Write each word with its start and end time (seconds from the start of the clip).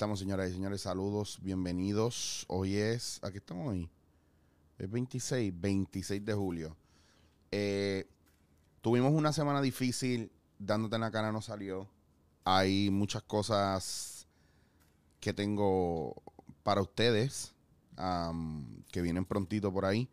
Estamos, 0.00 0.20
señoras 0.20 0.48
y 0.48 0.54
señores. 0.54 0.80
Saludos, 0.80 1.38
bienvenidos. 1.42 2.46
Hoy 2.48 2.74
es. 2.76 3.22
Aquí 3.22 3.36
estamos 3.36 3.68
hoy. 3.68 3.90
Es 4.78 4.90
26, 4.90 5.52
26 5.60 6.24
de 6.24 6.32
julio. 6.32 6.74
Eh, 7.50 8.08
tuvimos 8.80 9.12
una 9.12 9.30
semana 9.34 9.60
difícil. 9.60 10.32
Dándote 10.58 10.94
en 10.94 11.02
la 11.02 11.10
cara 11.10 11.32
no 11.32 11.42
salió. 11.42 11.86
Hay 12.44 12.88
muchas 12.88 13.22
cosas 13.24 14.26
que 15.20 15.34
tengo 15.34 16.14
para 16.62 16.80
ustedes 16.80 17.52
am, 17.98 18.82
que 18.90 19.02
vienen 19.02 19.26
prontito 19.26 19.70
por 19.70 19.84
ahí. 19.84 20.08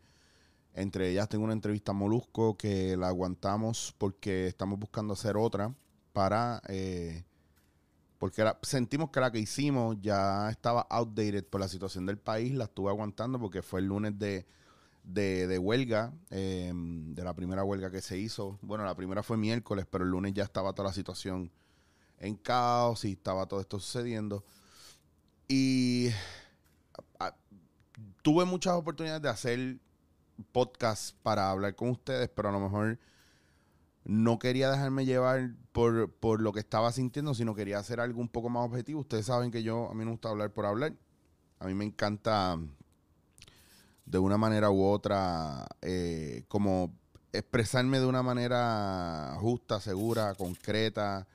Entre 0.74 1.08
ellas 1.08 1.30
tengo 1.30 1.44
una 1.44 1.54
entrevista 1.54 1.92
a 1.92 1.94
Molusco 1.94 2.58
que 2.58 2.94
la 2.98 3.08
aguantamos 3.08 3.94
porque 3.96 4.48
estamos 4.48 4.78
buscando 4.78 5.14
hacer 5.14 5.38
otra 5.38 5.74
para 6.12 6.60
eh, 6.68 7.24
porque 8.18 8.42
la- 8.44 8.58
sentimos 8.62 9.10
que 9.10 9.20
la 9.20 9.30
que 9.30 9.38
hicimos 9.38 9.96
ya 10.00 10.50
estaba 10.50 10.82
outdated 10.90 11.44
por 11.46 11.60
la 11.60 11.68
situación 11.68 12.06
del 12.06 12.18
país, 12.18 12.52
la 12.54 12.64
estuve 12.64 12.90
aguantando 12.90 13.38
porque 13.38 13.62
fue 13.62 13.80
el 13.80 13.86
lunes 13.86 14.18
de, 14.18 14.46
de, 15.04 15.58
huelga, 15.58 16.12
eh, 16.30 16.72
de 16.74 17.24
la 17.24 17.34
primera 17.34 17.64
huelga 17.64 17.90
que 17.90 18.00
se 18.02 18.18
hizo. 18.18 18.58
Bueno, 18.62 18.84
la 18.84 18.94
primera 18.94 19.22
fue 19.22 19.36
miércoles, 19.36 19.86
pero 19.90 20.04
el 20.04 20.10
lunes 20.10 20.34
ya 20.34 20.44
estaba 20.44 20.72
toda 20.72 20.88
la 20.88 20.94
situación 20.94 21.50
en 22.18 22.34
caos 22.36 23.04
y 23.04 23.12
estaba 23.12 23.46
todo 23.46 23.60
esto 23.60 23.78
sucediendo. 23.78 24.44
Y 25.46 26.10
tuve 28.22 28.44
muchas 28.44 28.74
oportunidades 28.74 29.22
de 29.22 29.28
hacer 29.28 29.76
podcast 30.52 31.16
para 31.22 31.50
hablar 31.50 31.74
con 31.74 31.90
ustedes, 31.90 32.28
pero 32.28 32.48
a 32.48 32.52
lo 32.52 32.60
mejor 32.60 32.98
no 34.08 34.38
quería 34.38 34.70
dejarme 34.70 35.04
llevar 35.04 35.50
por, 35.70 36.10
por 36.10 36.40
lo 36.40 36.54
que 36.54 36.60
estaba 36.60 36.90
sintiendo, 36.92 37.34
sino 37.34 37.54
quería 37.54 37.78
hacer 37.78 38.00
algo 38.00 38.22
un 38.22 38.28
poco 38.30 38.48
más 38.48 38.64
objetivo. 38.64 39.00
Ustedes 39.00 39.26
saben 39.26 39.50
que 39.50 39.62
yo, 39.62 39.90
a 39.90 39.94
mí 39.94 40.02
me 40.02 40.10
gusta 40.10 40.30
hablar 40.30 40.50
por 40.50 40.64
hablar. 40.64 40.94
A 41.60 41.66
mí 41.66 41.74
me 41.74 41.84
encanta 41.84 42.58
de 44.06 44.18
una 44.18 44.38
manera 44.38 44.70
u 44.70 44.82
otra, 44.82 45.66
eh, 45.82 46.44
como 46.48 46.94
expresarme 47.34 48.00
de 48.00 48.06
una 48.06 48.22
manera 48.22 49.36
justa, 49.40 49.78
segura, 49.78 50.34
concreta. 50.34 51.28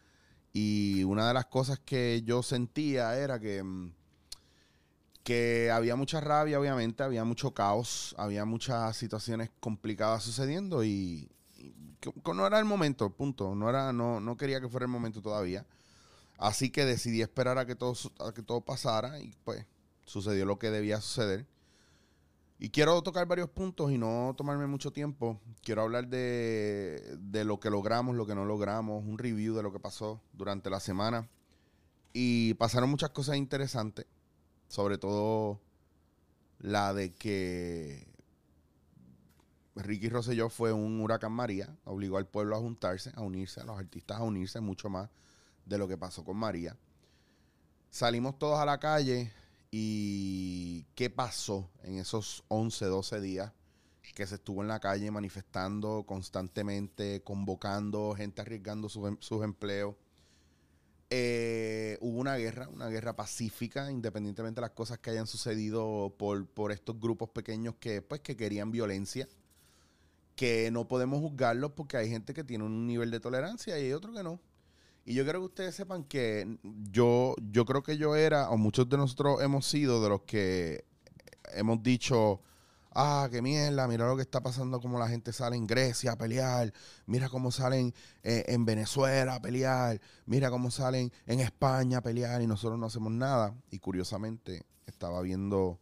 Y 0.52 1.04
una 1.04 1.28
de 1.28 1.36
las 1.36 1.46
cosas 1.46 1.78
que 1.78 2.24
yo 2.26 2.42
sentía 2.42 3.16
era 3.16 3.40
que, 3.40 3.62
mm, 3.62 3.92
que 5.24 5.70
había 5.72 5.96
mucha 5.96 6.20
rabia, 6.22 6.60
obviamente, 6.60 7.04
había 7.04 7.24
mucho 7.24 7.54
caos, 7.54 8.16
había 8.18 8.46
muchas 8.46 8.98
situaciones 8.98 9.52
complicadas 9.60 10.24
sucediendo 10.24 10.84
y, 10.84 11.30
no 12.34 12.48
era 12.48 12.60
el 12.60 12.66
momento, 12.66 13.10
punto. 13.10 13.56
No 13.56 13.70
era, 13.70 13.94
no, 13.94 14.20
no 14.20 14.38
quería 14.38 14.62
que 14.62 14.70
fuera 14.70 14.86
el 14.86 14.92
momento 14.92 15.22
todavía. 15.22 15.66
Así 16.38 16.70
que 16.70 16.86
decidí 16.86 17.22
esperar 17.22 17.58
a 17.58 17.66
que 17.66 17.76
todo, 17.76 17.96
a 18.20 18.34
que 18.34 18.42
todo 18.42 18.62
pasara 18.62 19.20
y 19.20 19.36
pues 19.44 19.66
sucedió 20.06 20.46
lo 20.46 20.60
que 20.60 20.70
debía 20.70 21.00
suceder. 21.00 21.46
Y 22.60 22.70
quiero 22.70 23.02
tocar 23.02 23.28
varios 23.28 23.50
puntos 23.50 23.92
y 23.92 23.98
no 23.98 24.34
tomarme 24.38 24.68
mucho 24.68 24.92
tiempo. 24.92 25.40
Quiero 25.64 25.82
hablar 25.82 26.08
de, 26.08 27.18
de 27.20 27.44
lo 27.44 27.60
que 27.60 27.70
logramos, 27.70 28.16
lo 28.16 28.26
que 28.26 28.36
no 28.36 28.46
logramos, 28.46 29.04
un 29.04 29.18
review 29.18 29.56
de 29.56 29.64
lo 29.64 29.74
que 29.74 29.80
pasó 29.80 30.22
durante 30.34 30.70
la 30.70 30.80
semana. 30.80 31.28
Y 32.14 32.54
pasaron 32.54 32.90
muchas 32.90 33.10
cosas 33.10 33.38
interesantes, 33.38 34.06
sobre 34.68 34.98
todo 34.98 35.60
la 36.60 36.94
de 36.94 37.14
que 37.14 38.13
Ricky 39.84 40.10
Rosselló 40.10 40.50
fue 40.50 40.74
un 40.74 41.00
huracán 41.02 41.32
María, 41.34 41.76
obligó 41.86 42.18
al 42.18 42.28
pueblo 42.28 42.56
a 42.56 42.60
juntarse, 42.60 43.12
a 43.16 43.22
unirse, 43.22 43.60
a 43.62 43.66
los 43.66 43.78
artistas 43.78 44.18
a 44.20 44.24
unirse 44.24 44.60
mucho 44.60 44.90
más 44.90 45.10
de 45.66 45.78
lo 45.78 45.88
que 45.88 45.98
pasó 45.98 46.24
con 46.24 46.38
María. 46.38 46.76
Salimos 47.90 48.40
todos 48.40 48.60
a 48.60 48.66
la 48.66 48.80
calle 48.80 49.32
y 49.72 50.86
¿qué 50.96 51.10
pasó 51.10 51.70
en 51.84 51.98
esos 51.98 52.44
11, 52.48 52.86
12 52.86 53.22
días 53.22 53.52
que 54.16 54.26
se 54.28 54.36
estuvo 54.36 54.62
en 54.62 54.68
la 54.68 54.80
calle 54.80 55.10
manifestando 55.12 56.04
constantemente, 56.06 57.22
convocando, 57.24 58.14
gente 58.16 58.42
arriesgando 58.42 58.90
sus, 58.90 59.08
em- 59.08 59.18
sus 59.20 59.44
empleos? 59.44 59.96
Eh, 61.10 61.98
hubo 62.02 62.20
una 62.20 62.36
guerra, 62.38 62.68
una 62.70 62.88
guerra 62.88 63.16
pacífica, 63.16 63.92
independientemente 63.92 64.60
de 64.60 64.68
las 64.68 64.72
cosas 64.72 64.98
que 64.98 65.12
hayan 65.12 65.28
sucedido 65.28 66.16
por, 66.18 66.48
por 66.48 66.72
estos 66.72 67.00
grupos 67.00 67.30
pequeños 67.30 67.76
que, 67.80 68.02
pues, 68.02 68.22
que 68.22 68.36
querían 68.36 68.72
violencia 68.72 69.28
que 70.36 70.70
no 70.72 70.88
podemos 70.88 71.20
juzgarlos 71.20 71.72
porque 71.72 71.98
hay 71.98 72.10
gente 72.10 72.34
que 72.34 72.44
tiene 72.44 72.64
un 72.64 72.88
nivel 72.88 73.12
de 73.12 73.20
tolerancia 73.20 73.78
y 73.80 73.84
hay 73.84 73.94
otro 73.94 74.14
que 74.14 74.24
no. 74.24 74.40
Y 75.06 75.16
yo 75.16 75.24
quiero 75.24 75.40
que 75.40 75.46
ustedes 75.46 75.76
sepan 75.76 76.06
que 76.06 76.58
yo, 76.64 77.36
yo 77.52 77.66
creo 77.66 77.84
que 77.84 77.98
yo 77.98 78.16
era, 78.16 78.50
o 78.50 78.58
muchos 78.58 78.88
de 78.88 78.98
nosotros 78.98 79.42
hemos 79.42 79.68
sido 79.68 80.02
de 80.02 80.10
los 80.10 80.22
que 80.22 80.86
hemos 81.54 81.84
dicho, 81.84 82.42
ah, 82.92 83.28
qué 83.30 83.42
mierda, 83.42 83.88
mira 83.88 84.08
lo 84.08 84.16
que 84.16 84.22
está 84.22 84.42
pasando, 84.42 84.80
como 84.80 85.00
la 85.00 85.10
gente 85.10 85.34
sale 85.34 85.58
en 85.58 85.68
Grecia 85.68 86.14
a 86.14 86.18
pelear, 86.18 86.74
mira 87.06 87.28
cómo 87.28 87.52
salen 87.52 87.94
eh, 88.24 88.46
en 88.48 88.64
Venezuela 88.64 89.36
a 89.36 89.42
pelear, 89.42 90.00
mira 90.26 90.50
cómo 90.50 90.72
salen 90.72 91.12
en 91.26 91.42
España 91.42 91.98
a 91.98 92.02
pelear 92.02 92.42
y 92.42 92.48
nosotros 92.48 92.80
no 92.80 92.86
hacemos 92.86 93.12
nada. 93.12 93.56
Y 93.72 93.80
curiosamente 93.80 94.66
estaba 94.86 95.22
viendo 95.22 95.80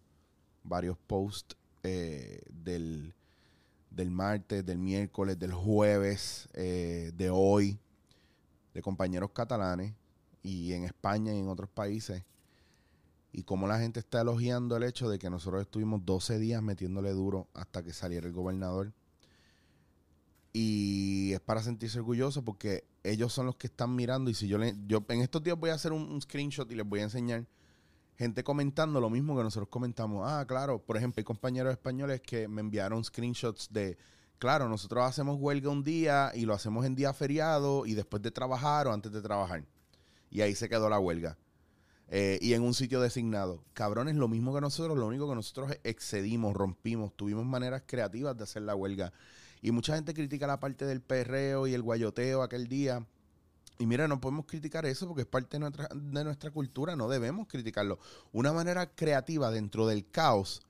varios 0.63 0.97
posts 0.97 1.57
eh, 1.83 2.41
del 2.49 3.13
del 3.91 4.09
martes, 4.09 4.65
del 4.65 4.77
miércoles, 4.79 5.37
del 5.37 5.53
jueves, 5.53 6.49
eh, 6.53 7.11
de 7.15 7.29
hoy, 7.29 7.77
de 8.73 8.81
compañeros 8.81 9.31
catalanes 9.31 9.93
y 10.41 10.73
en 10.73 10.85
España 10.85 11.33
y 11.33 11.39
en 11.39 11.49
otros 11.49 11.69
países. 11.69 12.23
Y 13.33 13.43
cómo 13.43 13.67
la 13.67 13.79
gente 13.79 13.99
está 13.99 14.21
elogiando 14.21 14.75
el 14.75 14.83
hecho 14.83 15.09
de 15.09 15.19
que 15.19 15.29
nosotros 15.29 15.61
estuvimos 15.61 16.05
12 16.05 16.39
días 16.39 16.61
metiéndole 16.63 17.11
duro 17.11 17.47
hasta 17.53 17.83
que 17.83 17.93
saliera 17.93 18.27
el 18.27 18.33
gobernador. 18.33 18.93
Y 20.53 21.31
es 21.33 21.39
para 21.39 21.63
sentirse 21.63 21.99
orgulloso 21.99 22.43
porque 22.43 22.83
ellos 23.03 23.31
son 23.31 23.45
los 23.45 23.55
que 23.55 23.67
están 23.67 23.95
mirando. 23.95 24.29
Y 24.29 24.33
si 24.33 24.47
yo, 24.47 24.57
le, 24.57 24.75
yo 24.87 25.03
en 25.07 25.21
estos 25.21 25.43
días 25.43 25.57
voy 25.57 25.69
a 25.69 25.75
hacer 25.75 25.93
un, 25.93 26.03
un 26.11 26.21
screenshot 26.21 26.69
y 26.71 26.75
les 26.75 26.87
voy 26.87 26.99
a 27.01 27.03
enseñar 27.03 27.45
gente 28.21 28.43
comentando 28.43 29.01
lo 29.01 29.09
mismo 29.09 29.35
que 29.35 29.41
nosotros 29.41 29.67
comentamos. 29.67 30.29
Ah, 30.29 30.45
claro, 30.47 30.79
por 30.79 30.95
ejemplo, 30.95 31.19
hay 31.19 31.23
compañeros 31.23 31.71
españoles 31.71 32.21
que 32.21 32.47
me 32.47 32.61
enviaron 32.61 33.03
screenshots 33.03 33.73
de, 33.73 33.97
claro, 34.37 34.69
nosotros 34.69 35.03
hacemos 35.03 35.37
huelga 35.39 35.71
un 35.71 35.83
día 35.83 36.31
y 36.35 36.45
lo 36.45 36.53
hacemos 36.53 36.85
en 36.85 36.93
día 36.93 37.13
feriado 37.13 37.87
y 37.87 37.95
después 37.95 38.21
de 38.21 38.29
trabajar 38.29 38.85
o 38.85 38.93
antes 38.93 39.11
de 39.11 39.23
trabajar. 39.23 39.65
Y 40.29 40.41
ahí 40.41 40.53
se 40.53 40.69
quedó 40.69 40.87
la 40.87 40.99
huelga. 40.99 41.35
Eh, 42.09 42.37
y 42.41 42.53
en 42.53 42.61
un 42.61 42.75
sitio 42.75 43.01
designado. 43.01 43.63
Cabrones, 43.73 44.15
lo 44.15 44.27
mismo 44.27 44.53
que 44.53 44.61
nosotros, 44.61 44.95
lo 44.97 45.07
único 45.07 45.27
que 45.27 45.33
nosotros 45.33 45.71
excedimos, 45.83 46.53
rompimos, 46.53 47.15
tuvimos 47.15 47.45
maneras 47.45 47.81
creativas 47.87 48.37
de 48.37 48.43
hacer 48.43 48.61
la 48.61 48.75
huelga. 48.75 49.13
Y 49.63 49.71
mucha 49.71 49.95
gente 49.95 50.13
critica 50.13 50.45
la 50.45 50.59
parte 50.59 50.85
del 50.85 51.01
perreo 51.01 51.65
y 51.65 51.73
el 51.73 51.81
guayoteo 51.81 52.43
aquel 52.43 52.67
día. 52.67 53.03
Y 53.81 53.87
mira, 53.87 54.07
no 54.07 54.21
podemos 54.21 54.45
criticar 54.45 54.85
eso 54.85 55.07
porque 55.07 55.23
es 55.23 55.27
parte 55.27 55.57
de 55.57 55.59
nuestra, 55.61 55.89
de 55.91 56.23
nuestra 56.23 56.51
cultura, 56.51 56.95
no 56.95 57.09
debemos 57.09 57.47
criticarlo. 57.47 57.97
Una 58.31 58.53
manera 58.53 58.85
creativa 58.85 59.49
dentro 59.49 59.87
del 59.87 60.07
caos, 60.07 60.61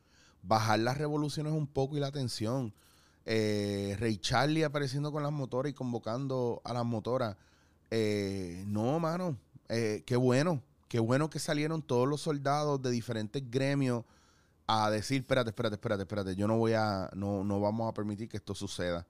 bajar 0.44 0.80
las 0.80 0.98
revoluciones 0.98 1.52
un 1.52 1.68
poco 1.68 1.98
y 1.98 2.00
la 2.00 2.14
tensión. 2.14 2.74
Eh, 3.26 4.18
Charlie 4.22 4.64
apareciendo 4.64 5.12
con 5.12 5.24
las 5.24 5.32
motoras 5.34 5.72
y 5.72 5.74
convocando 5.74 6.62
a 6.64 6.72
las 6.72 6.86
motoras. 6.86 7.36
Eh, 7.90 8.64
no, 8.66 8.98
mano, 9.02 9.38
eh, 9.68 10.04
qué 10.06 10.16
bueno, 10.16 10.64
qué 10.88 11.02
bueno 11.02 11.30
que 11.30 11.40
salieron 11.40 11.82
todos 11.82 12.08
los 12.08 12.22
soldados 12.22 12.82
de 12.82 12.92
diferentes 12.92 13.44
gremios 13.52 14.06
a 14.68 14.90
decir, 14.90 15.20
espérate, 15.20 15.50
espérate, 15.50 15.76
espérate, 15.76 16.04
espérate, 16.04 16.36
yo 16.38 16.48
no 16.48 16.58
voy 16.58 16.76
a, 16.76 17.10
no, 17.14 17.44
no 17.44 17.60
vamos 17.60 17.90
a 17.90 17.94
permitir 17.94 18.30
que 18.30 18.38
esto 18.38 18.56
suceda. 18.56 19.06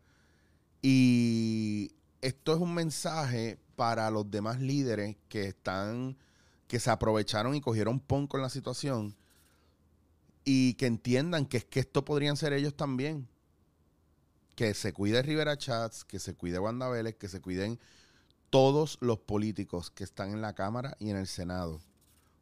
Y 0.82 1.92
esto 2.22 2.54
es 2.54 2.60
un 2.60 2.74
mensaje 2.74 3.60
para 3.76 4.10
los 4.12 4.30
demás 4.30 4.60
líderes 4.60 5.18
que 5.30 5.46
están, 5.46 6.18
que 6.68 6.80
se 6.80 6.90
aprovecharon 6.90 7.56
y 7.56 7.62
cogieron 7.62 8.00
pon 8.00 8.28
con 8.28 8.42
la 8.42 8.50
situación 8.50 9.16
y 10.44 10.74
que 10.76 10.88
entiendan 10.88 11.46
que 11.46 11.58
es 11.58 11.66
que 11.66 11.80
esto 11.80 12.04
podrían 12.04 12.38
ser 12.38 12.54
ellos 12.54 12.76
también. 12.76 13.28
Que 14.56 14.74
se 14.74 14.94
cuide 14.94 15.22
Rivera 15.22 15.58
Chats, 15.58 16.04
que 16.04 16.20
se 16.20 16.36
cuide 16.36 16.60
Wanda 16.60 16.90
Vélez, 16.90 17.16
que 17.16 17.30
se 17.30 17.42
cuiden 17.42 17.80
todos 18.50 18.98
los 19.02 19.20
políticos 19.20 19.92
que 19.92 20.04
están 20.04 20.32
en 20.32 20.42
la 20.42 20.54
Cámara 20.54 20.98
y 21.00 21.10
en 21.10 21.18
el 21.18 21.28
Senado. 21.28 21.82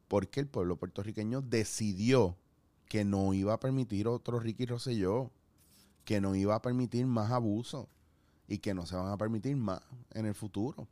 Porque 0.08 0.40
el 0.40 0.48
pueblo 0.48 0.78
puertorriqueño 0.78 1.42
decidió 1.42 2.36
que 2.88 3.06
no 3.06 3.34
iba 3.34 3.54
a 3.54 3.60
permitir 3.60 4.08
otro 4.08 4.40
Ricky 4.40 4.66
Rosselló, 4.66 5.32
que 6.04 6.20
no 6.20 6.34
iba 6.34 6.56
a 6.56 6.62
permitir 6.62 7.06
más 7.06 7.32
abuso 7.32 7.88
y 8.48 8.58
que 8.58 8.74
no 8.74 8.88
se 8.88 8.96
van 8.96 9.12
a 9.12 9.18
permitir 9.18 9.56
más 9.56 9.82
en 10.12 10.26
el 10.26 10.34
futuro. 10.34 10.88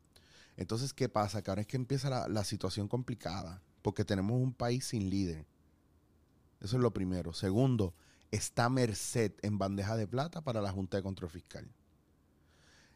Entonces, 0.57 0.93
¿qué 0.93 1.07
pasa? 1.07 1.41
Que 1.41 1.51
ahora 1.51 1.61
es 1.61 1.67
que 1.67 1.77
empieza 1.77 2.09
la, 2.09 2.27
la 2.27 2.43
situación 2.43 2.87
complicada, 2.87 3.61
porque 3.81 4.03
tenemos 4.03 4.41
un 4.41 4.53
país 4.53 4.85
sin 4.85 5.09
líder. 5.09 5.45
Eso 6.59 6.75
es 6.75 6.81
lo 6.81 6.91
primero. 6.91 7.31
Segundo, 7.33 7.93
está 8.31 8.67
Merced 8.69 9.31
en 9.43 9.57
bandeja 9.57 9.95
de 9.95 10.07
plata 10.07 10.41
para 10.41 10.59
la 10.61 10.71
Junta 10.71 10.97
de 10.97 11.03
Control 11.03 11.29
Fiscal. 11.29 11.69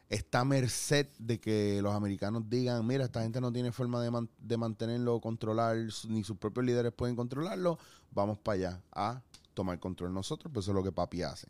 está 0.08 0.44
merced 0.44 1.06
de 1.18 1.40
que 1.40 1.80
los 1.80 1.94
americanos 1.94 2.42
digan, 2.48 2.86
mira, 2.86 3.04
esta 3.04 3.22
gente 3.22 3.40
no 3.40 3.50
tiene 3.50 3.72
forma 3.72 4.02
de, 4.02 4.28
de 4.38 4.56
mantenerlo, 4.58 5.20
controlar, 5.20 5.76
ni 6.08 6.22
sus 6.22 6.36
propios 6.36 6.66
líderes 6.66 6.92
pueden 6.92 7.16
controlarlo, 7.16 7.78
vamos 8.10 8.38
para 8.38 8.54
allá 8.56 8.82
a 8.92 9.22
tomar 9.54 9.78
control 9.78 10.12
nosotros, 10.12 10.52
pues 10.52 10.64
eso 10.64 10.72
es 10.72 10.76
lo 10.76 10.82
que 10.82 10.92
papi 10.92 11.22
hace. 11.22 11.48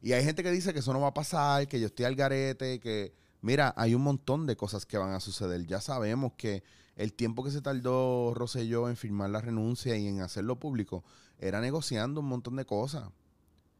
Y 0.00 0.12
hay 0.12 0.24
gente 0.24 0.42
que 0.42 0.50
dice 0.50 0.72
que 0.72 0.78
eso 0.78 0.92
no 0.94 1.00
va 1.00 1.08
a 1.08 1.14
pasar, 1.14 1.68
que 1.68 1.78
yo 1.78 1.88
estoy 1.88 2.06
al 2.06 2.14
garete, 2.14 2.80
que 2.80 3.12
mira, 3.40 3.74
hay 3.76 3.94
un 3.94 4.02
montón 4.02 4.46
de 4.46 4.56
cosas 4.56 4.86
que 4.86 4.98
van 4.98 5.12
a 5.12 5.20
suceder. 5.20 5.66
Ya 5.66 5.80
sabemos 5.80 6.32
que 6.36 6.62
el 6.96 7.12
tiempo 7.12 7.44
que 7.44 7.50
se 7.50 7.60
tardó 7.60 8.34
Rosselló 8.34 8.88
en 8.88 8.96
firmar 8.96 9.30
la 9.30 9.40
renuncia 9.40 9.96
y 9.96 10.08
en 10.08 10.20
hacerlo 10.20 10.58
público 10.58 11.04
era 11.38 11.60
negociando 11.60 12.20
un 12.20 12.26
montón 12.26 12.56
de 12.56 12.64
cosas. 12.64 13.08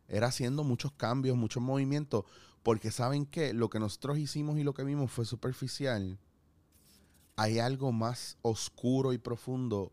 Era 0.06 0.28
haciendo 0.28 0.64
muchos 0.64 0.93
cambios, 0.93 1.37
muchos 1.37 1.62
movimientos, 1.62 2.25
porque 2.62 2.90
saben 2.90 3.26
que 3.26 3.52
lo 3.52 3.69
que 3.69 3.81
nosotros 3.81 4.19
hicimos 4.19 4.58
y 4.58 4.62
lo 4.62 4.72
que 4.72 4.84
vimos 4.84 5.10
fue 5.10 5.25
superficial. 5.25 6.19
Hay 7.37 7.58
algo 7.58 7.93
más 7.93 8.38
oscuro 8.43 9.12
y 9.12 9.19
profundo 9.19 9.93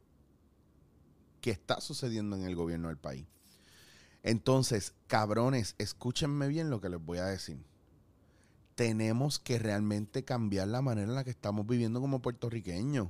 que 1.42 1.52
está 1.52 1.82
sucediendo 1.82 2.36
en 2.36 2.44
el 2.44 2.56
gobierno 2.56 2.88
del 2.88 2.98
país. 2.98 3.28
Entonces, 4.24 4.94
cabrones, 5.08 5.76
escúchenme 5.78 6.48
bien 6.48 6.70
lo 6.70 6.82
que 6.82 6.90
les 6.90 7.04
voy 7.04 7.20
a 7.20 7.26
decir. 7.26 7.64
Tenemos 8.76 9.40
que 9.40 9.58
realmente 9.58 10.24
cambiar 10.24 10.68
la 10.68 10.82
manera 10.82 11.08
en 11.08 11.16
la 11.16 11.24
que 11.24 11.30
estamos 11.30 11.66
viviendo 11.66 12.02
como 12.02 12.22
puertorriqueños. 12.22 13.08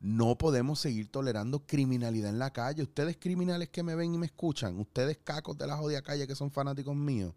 No 0.00 0.36
podemos 0.36 0.80
seguir 0.80 1.10
tolerando 1.10 1.64
criminalidad 1.64 2.30
en 2.30 2.38
la 2.38 2.52
calle. 2.52 2.82
Ustedes 2.82 3.16
criminales 3.18 3.68
que 3.70 3.82
me 3.82 3.94
ven 3.94 4.14
y 4.14 4.18
me 4.18 4.26
escuchan, 4.26 4.78
ustedes 4.78 5.18
cacos 5.22 5.56
de 5.56 5.66
la 5.66 5.76
jodida 5.76 6.02
calle 6.02 6.26
que 6.26 6.34
son 6.34 6.50
fanáticos 6.50 6.94
míos. 6.94 7.32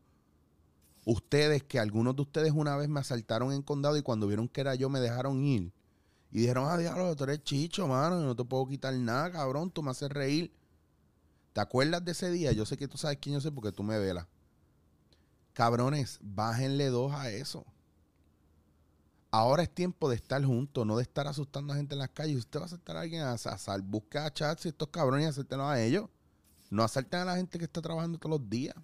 Ustedes 1.05 1.63
que 1.63 1.79
algunos 1.79 2.15
de 2.15 2.23
ustedes 2.23 2.51
una 2.51 2.75
vez 2.75 2.89
me 2.89 2.99
asaltaron 2.99 3.53
en 3.53 3.61
condado 3.61 3.95
y 3.95 4.01
cuando 4.01 4.25
vieron 4.25 4.47
que 4.47 4.61
era 4.61 4.73
yo 4.73 4.89
me 4.89 4.99
dejaron 4.99 5.43
ir. 5.43 5.71
Y 6.31 6.39
dijeron, 6.39 6.67
ah, 6.67 6.77
diablo, 6.77 7.15
tú 7.15 7.25
eres 7.25 7.43
chicho, 7.43 7.87
mano, 7.87 8.19
no 8.19 8.35
te 8.35 8.43
puedo 8.43 8.67
quitar 8.67 8.93
nada, 8.95 9.31
cabrón, 9.31 9.69
tú 9.69 9.83
me 9.83 9.91
haces 9.91 10.09
reír. 10.09 10.51
¿Te 11.53 11.61
acuerdas 11.61 12.03
de 12.03 12.11
ese 12.11 12.31
día? 12.31 12.51
Yo 12.51 12.65
sé 12.65 12.75
que 12.75 12.87
tú 12.87 12.97
sabes 12.97 13.19
quién 13.21 13.35
yo 13.35 13.41
sé 13.41 13.51
porque 13.51 13.71
tú 13.71 13.83
me 13.83 13.97
velas. 13.99 14.27
Cabrones, 15.55 16.19
bájenle 16.21 16.89
dos 16.89 17.13
a 17.13 17.31
eso. 17.31 17.65
Ahora 19.31 19.63
es 19.63 19.73
tiempo 19.73 20.09
de 20.09 20.17
estar 20.17 20.43
juntos, 20.43 20.85
no 20.85 20.97
de 20.97 21.03
estar 21.03 21.27
asustando 21.27 21.71
a 21.71 21.77
gente 21.77 21.95
en 21.95 21.99
las 21.99 22.09
calles. 22.09 22.35
Usted 22.35 22.59
va 22.59 22.63
a 22.63 22.65
asaltar 22.65 22.97
a 22.97 22.99
alguien 22.99 23.21
a, 23.21 23.31
a, 23.31 23.77
busca 23.77 24.25
a 24.25 24.33
chats 24.33 24.65
y 24.65 24.69
estos 24.69 24.89
cabrones 24.89 25.25
y 25.25 25.29
acértenlos 25.29 25.67
a 25.67 25.81
ellos. 25.81 26.09
No 26.69 26.83
asalten 26.83 27.21
a 27.21 27.25
la 27.25 27.37
gente 27.37 27.57
que 27.57 27.63
está 27.63 27.81
trabajando 27.81 28.19
todos 28.19 28.41
los 28.41 28.49
días. 28.49 28.75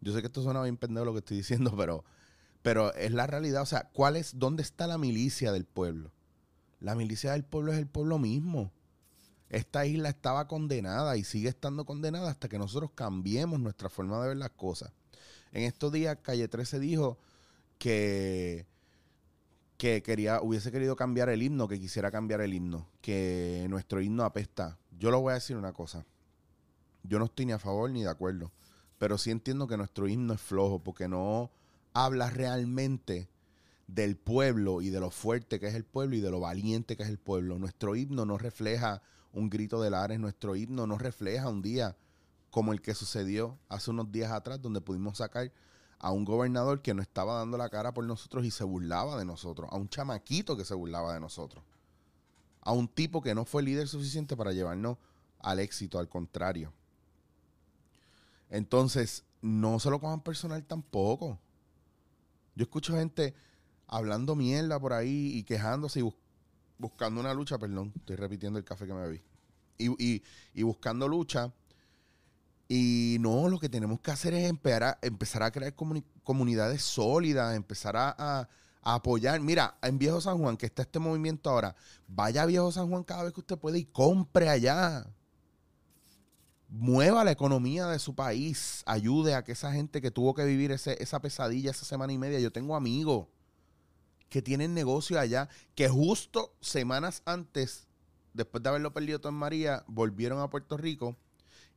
Yo 0.00 0.12
sé 0.14 0.20
que 0.20 0.28
esto 0.28 0.42
suena 0.42 0.62
bien 0.62 0.76
pendejo 0.76 1.06
lo 1.06 1.12
que 1.12 1.18
estoy 1.18 1.36
diciendo, 1.38 1.74
pero, 1.76 2.04
pero 2.62 2.94
es 2.94 3.10
la 3.10 3.26
realidad. 3.26 3.62
O 3.62 3.66
sea, 3.66 3.90
¿cuál 3.92 4.14
es, 4.14 4.38
dónde 4.38 4.62
está 4.62 4.86
la 4.86 4.96
milicia 4.96 5.50
del 5.50 5.64
pueblo? 5.64 6.12
La 6.78 6.94
milicia 6.94 7.32
del 7.32 7.44
pueblo 7.44 7.72
es 7.72 7.78
el 7.78 7.88
pueblo 7.88 8.18
mismo 8.18 8.72
esta 9.52 9.84
isla 9.84 10.08
estaba 10.08 10.48
condenada 10.48 11.18
y 11.18 11.24
sigue 11.24 11.50
estando 11.50 11.84
condenada 11.84 12.30
hasta 12.30 12.48
que 12.48 12.58
nosotros 12.58 12.90
cambiemos 12.94 13.60
nuestra 13.60 13.90
forma 13.90 14.18
de 14.22 14.28
ver 14.28 14.36
las 14.38 14.52
cosas. 14.52 14.92
En 15.52 15.64
estos 15.64 15.92
días, 15.92 16.18
Calle 16.22 16.48
13 16.48 16.80
dijo 16.80 17.18
que, 17.78 18.66
que 19.76 20.02
quería, 20.02 20.40
hubiese 20.40 20.72
querido 20.72 20.96
cambiar 20.96 21.28
el 21.28 21.42
himno, 21.42 21.68
que 21.68 21.78
quisiera 21.78 22.10
cambiar 22.10 22.40
el 22.40 22.54
himno, 22.54 22.88
que 23.02 23.66
nuestro 23.68 24.00
himno 24.00 24.24
apesta. 24.24 24.78
Yo 24.98 25.10
le 25.10 25.18
voy 25.18 25.32
a 25.32 25.34
decir 25.34 25.56
una 25.56 25.72
cosa. 25.72 26.06
Yo 27.02 27.18
no 27.18 27.26
estoy 27.26 27.46
ni 27.46 27.52
a 27.52 27.58
favor 27.58 27.90
ni 27.90 28.02
de 28.02 28.08
acuerdo, 28.08 28.50
pero 28.98 29.18
sí 29.18 29.30
entiendo 29.30 29.66
que 29.66 29.76
nuestro 29.76 30.08
himno 30.08 30.32
es 30.34 30.40
flojo 30.40 30.78
porque 30.78 31.06
no 31.06 31.50
habla 31.92 32.30
realmente 32.30 33.28
del 33.88 34.16
pueblo 34.16 34.80
y 34.80 34.88
de 34.88 35.00
lo 35.00 35.10
fuerte 35.10 35.60
que 35.60 35.66
es 35.66 35.74
el 35.74 35.84
pueblo 35.84 36.16
y 36.16 36.20
de 36.20 36.30
lo 36.30 36.40
valiente 36.40 36.96
que 36.96 37.02
es 37.02 37.08
el 37.10 37.18
pueblo. 37.18 37.58
Nuestro 37.58 37.94
himno 37.94 38.24
no 38.24 38.38
refleja 38.38 39.02
un 39.32 39.50
grito 39.50 39.82
de 39.82 39.90
Lares, 39.90 40.18
nuestro 40.18 40.56
himno 40.56 40.86
no 40.86 40.96
refleja 40.96 41.48
un 41.48 41.60
día 41.60 41.96
como 42.52 42.72
el 42.72 42.82
que 42.82 42.94
sucedió 42.94 43.58
hace 43.70 43.90
unos 43.90 44.12
días 44.12 44.30
atrás, 44.30 44.60
donde 44.60 44.82
pudimos 44.82 45.16
sacar 45.18 45.50
a 45.98 46.12
un 46.12 46.24
gobernador 46.24 46.82
que 46.82 46.92
no 46.92 47.00
estaba 47.00 47.38
dando 47.38 47.56
la 47.56 47.70
cara 47.70 47.94
por 47.94 48.04
nosotros 48.04 48.44
y 48.44 48.50
se 48.50 48.62
burlaba 48.62 49.18
de 49.18 49.24
nosotros, 49.24 49.70
a 49.72 49.76
un 49.76 49.88
chamaquito 49.88 50.54
que 50.54 50.66
se 50.66 50.74
burlaba 50.74 51.14
de 51.14 51.20
nosotros, 51.20 51.64
a 52.60 52.72
un 52.72 52.88
tipo 52.88 53.22
que 53.22 53.34
no 53.34 53.46
fue 53.46 53.62
líder 53.62 53.88
suficiente 53.88 54.36
para 54.36 54.52
llevarnos 54.52 54.98
al 55.38 55.60
éxito, 55.60 55.98
al 55.98 56.10
contrario. 56.10 56.74
Entonces, 58.50 59.24
no 59.40 59.80
se 59.80 59.88
lo 59.88 59.98
cojan 59.98 60.20
personal 60.20 60.62
tampoco. 60.62 61.38
Yo 62.54 62.64
escucho 62.64 62.94
gente 62.94 63.34
hablando 63.86 64.36
mierda 64.36 64.78
por 64.78 64.92
ahí 64.92 65.32
y 65.38 65.42
quejándose 65.42 66.00
y 66.00 66.14
buscando 66.76 67.18
una 67.18 67.32
lucha, 67.32 67.58
perdón, 67.58 67.94
estoy 67.96 68.16
repitiendo 68.16 68.58
el 68.58 68.64
café 68.66 68.86
que 68.86 68.92
me 68.92 69.00
bebí. 69.00 69.22
Y, 69.78 70.62
buscando 70.62 71.08
lucha. 71.08 71.50
Y 72.74 73.18
no, 73.20 73.50
lo 73.50 73.58
que 73.58 73.68
tenemos 73.68 74.00
que 74.00 74.12
hacer 74.12 74.32
es 74.32 74.48
empezar 74.48 75.42
a, 75.42 75.50
crear 75.50 75.74
comunidades 76.24 76.82
sólidas, 76.82 77.54
empezar 77.54 77.98
a, 77.98 78.48
apoyar. 78.80 79.38
Mira, 79.42 79.76
en 79.82 79.98
Viejo 79.98 80.22
San 80.22 80.38
Juan, 80.38 80.56
que 80.56 80.64
está 80.64 80.80
este 80.80 80.98
movimiento 80.98 81.50
ahora, 81.50 81.76
vaya 82.08 82.44
a 82.44 82.46
Viejo 82.46 82.72
San 82.72 82.88
Juan 82.88 83.04
cada 83.04 83.24
vez 83.24 83.34
que 83.34 83.40
usted 83.40 83.58
puede 83.58 83.78
y 83.78 83.84
compre 83.84 84.48
allá. 84.48 85.06
Mueva 86.70 87.24
la 87.24 87.32
economía 87.32 87.88
de 87.88 87.98
su 87.98 88.14
país. 88.14 88.82
Ayude 88.86 89.34
a 89.34 89.44
que 89.44 89.52
esa 89.52 89.70
gente 89.70 90.00
que 90.00 90.10
tuvo 90.10 90.32
que 90.32 90.46
vivir 90.46 90.70
esa 90.70 91.20
pesadilla 91.20 91.72
esa 91.72 91.84
semana 91.84 92.14
y 92.14 92.16
media. 92.16 92.40
Yo 92.40 92.52
tengo 92.52 92.74
amigos 92.74 93.26
que 94.30 94.40
tienen 94.40 94.72
negocio 94.72 95.20
allá, 95.20 95.50
que 95.74 95.90
justo 95.90 96.56
semanas 96.62 97.20
antes, 97.26 97.86
después 98.32 98.62
de 98.62 98.70
haberlo 98.70 98.94
perdido 98.94 99.18
todo 99.18 99.28
en 99.28 99.38
María, 99.38 99.84
volvieron 99.88 100.40
a 100.40 100.48
Puerto 100.48 100.78
Rico 100.78 101.18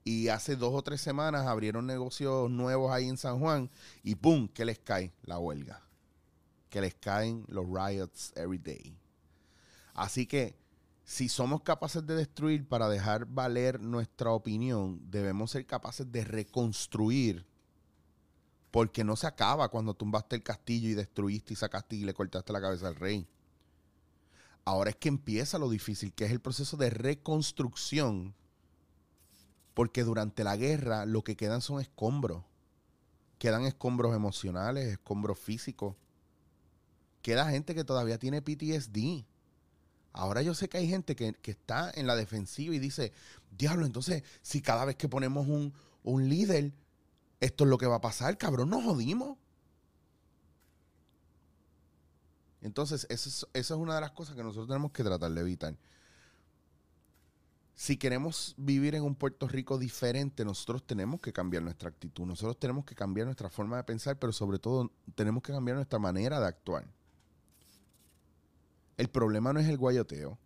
y 0.06 0.28
hace 0.28 0.56
dos 0.56 0.74
o 0.74 0.84
tres 0.84 1.02
semanas 1.02 1.48
abrieron 1.48 1.88
negocios 1.88 2.50
nuevos 2.50 2.92
ahí 2.92 3.10
en 3.10 3.18
San 3.18 3.40
Juan 3.40 3.72
y 4.04 4.14
¡pum! 4.14 4.48
que 4.48 4.64
les 4.64 4.78
cae 4.78 5.12
la 5.24 5.40
huelga. 5.40 5.82
Que 6.70 6.80
les 6.80 6.94
caen 6.94 7.44
los 7.48 7.66
riots 7.66 8.32
every 8.36 8.60
day. 8.60 8.96
Así 9.96 10.28
que 10.28 10.56
si 11.04 11.28
somos 11.28 11.64
capaces 11.64 12.06
de 12.06 12.16
destruir 12.16 12.68
para 12.68 12.88
dejar 12.88 13.26
valer 13.26 13.82
nuestra 13.82 14.32
opinión, 14.32 15.02
debemos 15.10 15.52
ser 15.52 15.66
capaces 15.66 16.12
de 16.12 16.24
reconstruir 16.24 17.46
porque 18.70 19.04
no 19.04 19.16
se 19.16 19.26
acaba 19.26 19.70
cuando 19.70 19.94
tumbaste 19.94 20.36
el 20.36 20.44
castillo 20.44 20.90
y 20.90 20.94
destruiste 20.94 21.54
y 21.54 21.56
sacaste 21.56 21.96
y 21.96 22.04
le 22.04 22.14
cortaste 22.14 22.54
la 22.54 22.62
cabeza 22.62 22.90
al 22.90 22.96
rey. 22.96 23.28
Ahora 24.66 24.92
es 24.92 24.98
que 24.98 25.10
empieza 25.10 25.58
lo 25.58 25.70
difícil, 25.70 26.14
que 26.14 26.26
es 26.26 26.32
el 26.32 26.42
proceso 26.42 26.76
de 26.78 26.90
reconstrucción. 26.92 28.36
Porque 29.75 30.03
durante 30.03 30.44
la 30.44 30.58
guerra 30.58 31.05
lo 31.05 31.24
que 31.24 31.36
quedan 31.36 31.62
son 31.62 31.79
escombros. 31.79 32.44
Quedan 33.38 33.65
escombros 33.65 34.15
emocionales, 34.15 34.88
escombros 34.88 35.38
físicos. 35.38 35.96
Queda 37.22 37.51
gente 37.51 37.75
que 37.75 37.84
todavía 37.84 38.17
tiene 38.17 38.41
PTSD. 38.41 39.25
Ahora 40.13 40.41
yo 40.41 40.55
sé 40.55 40.67
que 40.67 40.79
hay 40.79 40.88
gente 40.88 41.15
que, 41.15 41.36
está 41.44 41.91
en 41.94 42.08
la 42.08 42.15
defensiva 42.15 42.74
y 42.74 42.79
dice, 42.79 43.13
diablo, 43.55 43.86
entonces 43.86 44.24
si 44.41 44.62
cada 44.63 44.86
vez 44.86 44.96
que 44.96 45.08
ponemos 45.08 45.46
un, 45.48 45.74
un 46.03 46.29
líder 46.29 46.74
esto 47.39 47.65
es 47.65 47.70
lo 47.70 47.77
que 47.77 47.86
va 47.86 47.96
a 47.96 48.01
pasar, 48.01 48.38
cabrón, 48.38 48.70
nos 48.70 48.84
jodimos. 48.84 49.38
Entonces, 52.62 53.05
esa 53.10 53.48
es, 53.53 53.72
una 53.72 53.96
de 53.96 54.01
las 54.01 54.12
cosas 54.12 54.36
que 54.36 54.41
nosotros 54.41 54.67
tenemos 54.67 54.91
que 54.91 55.03
tratar 55.03 55.32
de 55.32 55.41
evitar. 55.41 55.75
Si 57.75 57.98
queremos 57.98 58.55
vivir 58.58 58.96
en 58.96 59.03
un 59.03 59.15
Puerto 59.15 59.50
Rico 59.50 59.77
diferente, 59.77 60.46
nosotros 60.46 60.88
tenemos 60.88 61.20
que 61.20 61.34
cambiar 61.34 61.62
nuestra 61.62 61.89
actitud, 61.89 62.25
nosotros 62.25 62.58
tenemos 62.58 62.86
que 62.86 62.96
cambiar 62.96 63.27
nuestra 63.27 63.50
forma 63.50 63.75
de 63.75 63.84
pensar, 63.84 64.17
pero 64.17 64.32
sobre 64.32 64.60
todo 64.60 64.94
tenemos 65.13 65.44
que 65.44 65.51
cambiar 65.51 65.75
nuestra 65.75 66.00
manera 66.00 66.39
de 66.39 66.48
actuar. 66.48 66.86
El 68.96 69.10
problema 69.10 69.51
no 69.51 69.60
es 69.60 69.67
el 69.67 69.77
guayoteo. 69.77 70.39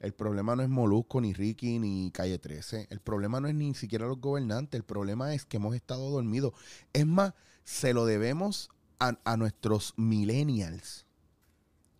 El 0.00 0.14
problema 0.14 0.56
no 0.56 0.62
es 0.62 0.70
Molusco, 0.70 1.20
ni 1.20 1.34
Ricky, 1.34 1.78
ni 1.78 2.10
Calle 2.10 2.38
13. 2.38 2.86
El 2.88 3.00
problema 3.00 3.38
no 3.38 3.48
es 3.48 3.54
ni 3.54 3.74
siquiera 3.74 4.06
los 4.06 4.18
gobernantes. 4.18 4.78
El 4.78 4.84
problema 4.84 5.34
es 5.34 5.44
que 5.44 5.58
hemos 5.58 5.74
estado 5.74 6.08
dormidos. 6.08 6.54
Es 6.94 7.04
más, 7.04 7.34
se 7.64 7.92
lo 7.92 8.06
debemos 8.06 8.70
a, 8.98 9.18
a 9.24 9.36
nuestros 9.36 9.92
millennials 9.98 11.04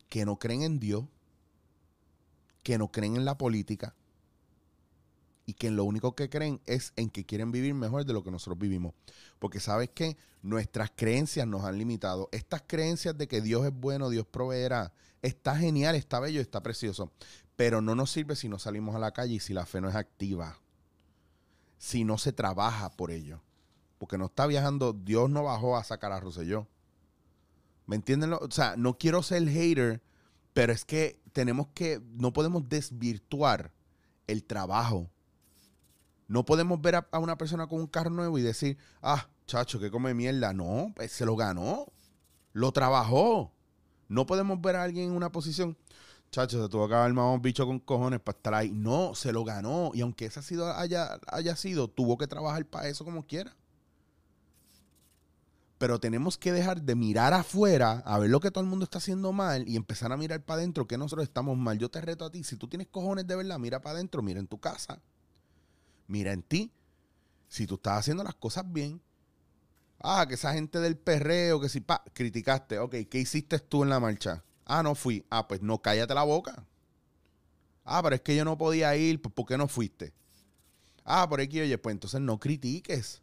que 0.09 0.25
no 0.25 0.39
creen 0.39 0.63
en 0.63 0.81
Dios, 0.81 1.05
que 2.63 2.79
no 2.79 2.89
creen 2.91 3.17
en 3.17 3.27
la 3.27 3.37
política 3.37 3.95
y 5.51 5.55
que 5.55 5.69
lo 5.73 5.83
único 5.83 6.15
que 6.15 6.31
creen 6.31 6.61
es 6.65 6.93
en 6.95 7.11
que 7.11 7.27
quieren 7.27 7.51
vivir 7.51 7.75
mejor 7.75 8.05
de 8.05 8.13
lo 8.13 8.23
que 8.23 8.31
nosotros 8.31 8.57
vivimos. 8.57 8.95
Porque 9.41 9.59
sabes 9.59 9.91
que 9.91 10.17
nuestras 10.43 10.93
creencias 10.95 11.45
nos 11.45 11.65
han 11.65 11.77
limitado. 11.77 12.29
Estas 12.31 12.63
creencias 12.65 13.19
de 13.19 13.27
que 13.27 13.41
Dios 13.41 13.67
es 13.67 13.73
bueno, 13.73 14.11
Dios 14.11 14.27
proveerá, 14.27 14.93
está 15.23 15.57
genial, 15.57 15.97
está 15.97 16.21
bello, 16.21 16.41
está 16.41 16.63
precioso. 16.63 17.11
Pero 17.57 17.83
no 17.83 17.97
nos 17.97 18.13
sirve 18.13 18.37
si 18.37 18.49
no 18.49 18.61
salimos 18.61 18.95
a 18.95 19.01
la 19.01 19.11
calle 19.11 19.35
y 19.35 19.41
si 19.41 19.53
la 19.53 19.67
fe 19.67 19.81
no 19.81 19.89
es 19.89 19.97
activa. 19.97 20.61
Si 21.79 22.05
no 22.05 22.17
se 22.17 22.33
trabaja 22.33 22.89
por 22.91 23.11
ello. 23.11 23.43
Porque 23.99 24.19
no 24.19 24.27
está 24.27 24.47
viajando, 24.47 24.93
Dios 24.93 25.31
no 25.31 25.43
bajó 25.43 25.77
a 25.77 25.83
sacar 25.83 26.13
a 26.13 26.21
Rosselló. 26.21 26.69
¿Me 27.87 27.97
entienden? 27.97 28.35
O 28.35 28.51
sea, 28.53 28.77
no 28.77 28.99
quiero 28.99 29.21
ser 29.25 29.49
hater, 29.49 30.01
pero 30.53 30.73
es 30.73 30.85
que 30.85 31.21
tenemos 31.33 31.67
que, 31.75 32.01
no 32.13 32.33
podemos 32.33 32.69
desvirtuar 32.69 33.73
el 34.29 34.45
trabajo. 34.45 35.11
No 36.31 36.45
podemos 36.45 36.81
ver 36.81 36.95
a, 36.95 37.19
una 37.19 37.37
persona 37.37 37.67
con 37.67 37.81
un 37.81 37.89
carro 37.89 38.11
nuevo 38.11 38.39
y 38.39 38.43
decir, 38.43 38.79
ah, 39.03 39.27
chacho, 39.49 39.81
que 39.81 39.91
come 39.91 40.15
mierda. 40.15 40.53
No, 40.53 40.93
pues, 40.95 41.11
se 41.11 41.27
lo 41.27 41.35
ganó. 41.35 41.87
Lo 42.53 42.71
trabajó. 42.71 43.53
No 44.07 44.27
podemos 44.27 44.61
ver 44.61 44.77
a 44.77 44.85
alguien 44.85 45.11
en 45.11 45.17
una 45.17 45.33
posición, 45.33 45.77
chacho, 46.31 46.63
se 46.63 46.69
tuvo 46.69 46.87
que 46.87 46.95
haber 46.95 47.13
un 47.13 47.43
bicho 47.43 47.67
con 47.67 47.81
cojones 47.81 48.21
para 48.21 48.37
estar 48.39 48.55
ahí. 48.55 48.71
No, 48.71 49.17
se 49.17 49.33
lo 49.33 49.43
ganó. 49.43 49.91
Y 49.93 50.03
aunque 50.03 50.25
esa 50.27 50.41
sido, 50.41 50.73
haya, 50.73 51.19
haya 51.27 51.57
sido, 51.57 51.89
tuvo 51.89 52.17
que 52.17 52.29
trabajar 52.29 52.65
para 52.65 52.87
eso 52.87 53.05
como 53.05 53.27
quiera 53.27 53.57
pero 55.79 55.99
tenemos 55.99 56.37
que 56.37 56.53
dejar 56.53 56.83
de 56.83 56.95
mirar 56.95 57.33
afuera 57.33 58.03
a 58.05 58.19
ver 58.19 58.29
lo 58.29 58.39
que 58.39 58.51
todo 58.51 58.63
el 58.63 58.69
mundo 58.69 58.85
está 58.85 58.99
haciendo 58.99 59.33
mal 59.33 59.67
y 59.67 59.77
empezar 59.77 60.13
a 60.13 60.19
mirar 60.19 60.45
para 60.45 60.59
adentro 60.59 60.87
que 60.87 60.99
nosotros 60.99 61.27
estamos 61.27 61.57
mal. 61.57 61.79
Yo 61.79 61.89
te 61.89 62.03
reto 62.03 62.27
a 62.27 62.31
ti, 62.31 62.45
si 62.45 62.57
tú 62.57 62.69
tienes 62.69 62.87
cojones 62.89 63.27
de 63.27 63.35
verdad, 63.35 63.59
mira 63.59 63.81
para 63.81 63.95
adentro, 63.95 64.21
mira 64.21 64.41
en 64.41 64.47
tu 64.47 64.59
casa, 64.61 65.01
mira 66.11 66.33
en 66.33 66.43
ti. 66.43 66.73
Si 67.49 67.67
tú 67.67 67.77
estás 67.77 68.01
haciendo 68.01 68.23
las 68.23 68.35
cosas 68.35 68.71
bien, 68.71 69.01
ah, 69.99 70.27
que 70.29 70.35
esa 70.35 70.53
gente 70.53 70.79
del 70.79 70.97
perreo, 70.97 71.61
que 71.61 71.69
si 71.69 71.81
pa, 71.81 72.05
criticaste, 72.13 72.79
ok, 72.79 72.95
¿qué 73.11 73.19
hiciste 73.19 73.59
tú 73.59 73.83
en 73.83 73.91
la 73.91 73.99
marcha? 73.99 74.45
Ah, 74.65 74.83
no 74.83 74.95
fui. 74.95 75.25
Ah, 75.31 75.49
pues 75.49 75.63
no, 75.63 75.81
cállate 75.81 76.15
la 76.15 76.23
boca. 76.23 76.65
Ah, 77.85 78.03
pero 78.03 78.15
es 78.15 78.21
que 78.21 78.37
yo 78.37 78.45
no 78.45 78.57
podía 78.57 78.95
ir, 78.97 79.21
pues 79.21 79.35
¿por 79.35 79.47
qué 79.47 79.59
no 79.59 79.67
fuiste? 79.67 80.13
Ah, 81.05 81.29
por 81.29 81.41
aquí, 81.41 81.61
oye, 81.61 81.77
pues 81.79 81.95
entonces 81.95 82.21
no 82.21 82.39
critiques 82.39 83.23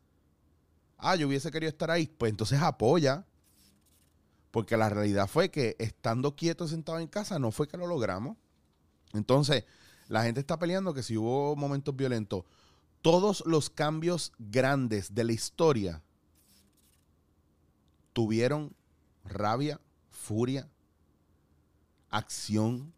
ah, 0.97 1.15
yo 1.15 1.27
hubiese 1.27 1.51
querido 1.51 1.69
estar 1.69 1.91
ahí, 1.91 2.07
pues 2.07 2.31
entonces 2.31 2.61
apoya. 2.61 3.25
Porque 4.51 4.77
la 4.77 4.89
realidad 4.89 5.27
fue 5.27 5.51
que 5.51 5.75
estando 5.77 6.35
quieto 6.35 6.67
sentado 6.67 6.99
en 6.99 7.07
casa 7.07 7.37
no 7.37 7.51
fue 7.51 7.67
que 7.67 7.77
lo 7.77 7.85
logramos. 7.85 8.37
Entonces, 9.13 9.65
la 10.07 10.23
gente 10.23 10.39
está 10.39 10.57
peleando 10.57 10.93
que 10.93 11.03
si 11.03 11.17
hubo 11.17 11.55
momentos 11.55 11.95
violentos, 11.95 12.43
todos 13.07 13.41
los 13.45 13.69
cambios 13.69 14.33
grandes 14.37 15.15
de 15.15 15.23
la 15.23 15.31
historia 15.31 16.03
tuvieron 18.11 18.75
rabia, 19.23 19.79
furia, 20.09 20.67
acción, 22.09 22.93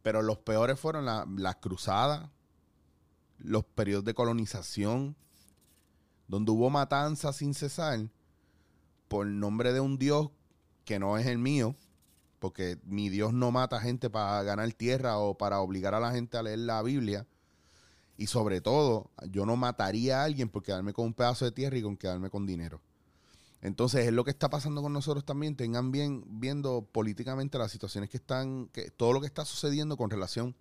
pero 0.00 0.22
los 0.22 0.38
peores 0.38 0.80
fueron 0.80 1.04
las 1.04 1.28
la 1.28 1.52
cruzadas, 1.60 2.30
los 3.36 3.62
periodos 3.62 4.06
de 4.06 4.14
colonización, 4.14 5.14
donde 6.26 6.52
hubo 6.52 6.70
matanza 6.70 7.34
sin 7.34 7.52
cesar 7.52 8.08
por 9.08 9.26
nombre 9.26 9.74
de 9.74 9.80
un 9.80 9.98
Dios 9.98 10.30
que 10.86 10.98
no 10.98 11.18
es 11.18 11.26
el 11.26 11.36
mío, 11.36 11.76
porque 12.38 12.78
mi 12.84 13.10
Dios 13.10 13.34
no 13.34 13.50
mata 13.50 13.80
gente 13.80 14.08
para 14.08 14.42
ganar 14.44 14.72
tierra 14.72 15.18
o 15.18 15.36
para 15.36 15.60
obligar 15.60 15.94
a 15.94 16.00
la 16.00 16.10
gente 16.10 16.38
a 16.38 16.42
leer 16.42 16.60
la 16.60 16.82
Biblia. 16.82 17.26
Y 18.20 18.26
sobre 18.26 18.60
todo, 18.60 19.10
yo 19.30 19.46
no 19.46 19.56
mataría 19.56 20.20
a 20.20 20.24
alguien 20.24 20.50
por 20.50 20.62
quedarme 20.62 20.92
con 20.92 21.06
un 21.06 21.14
pedazo 21.14 21.46
de 21.46 21.52
tierra 21.52 21.78
y 21.78 21.82
con 21.82 21.96
quedarme 21.96 22.28
con 22.28 22.44
dinero. 22.44 22.82
Entonces, 23.62 24.06
es 24.06 24.12
lo 24.12 24.24
que 24.24 24.30
está 24.30 24.50
pasando 24.50 24.82
con 24.82 24.92
nosotros 24.92 25.24
también. 25.24 25.56
Tengan 25.56 25.90
bien 25.90 26.22
viendo 26.28 26.82
políticamente 26.92 27.56
las 27.56 27.72
situaciones 27.72 28.10
que 28.10 28.18
están, 28.18 28.68
que 28.74 28.90
todo 28.90 29.14
lo 29.14 29.22
que 29.22 29.26
está 29.26 29.46
sucediendo 29.46 29.96
con 29.96 30.10
relación 30.10 30.54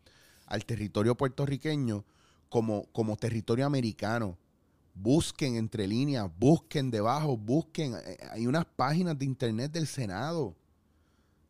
al 0.46 0.64
territorio 0.64 1.16
puertorriqueño 1.16 2.06
como, 2.48 2.86
como 2.94 3.18
territorio 3.18 3.66
americano 3.66 4.38
busquen 4.96 5.58
entre 5.58 5.86
líneas, 5.86 6.32
busquen 6.40 6.90
debajo, 6.92 7.36
busquen. 7.36 7.96
Eh, 7.96 8.18
hay 8.32 8.48
unas 8.48 8.64
páginas 8.64 9.20
de 9.20 9.26
internet 9.26 9.74
del 9.74 9.86
Senado 9.86 10.56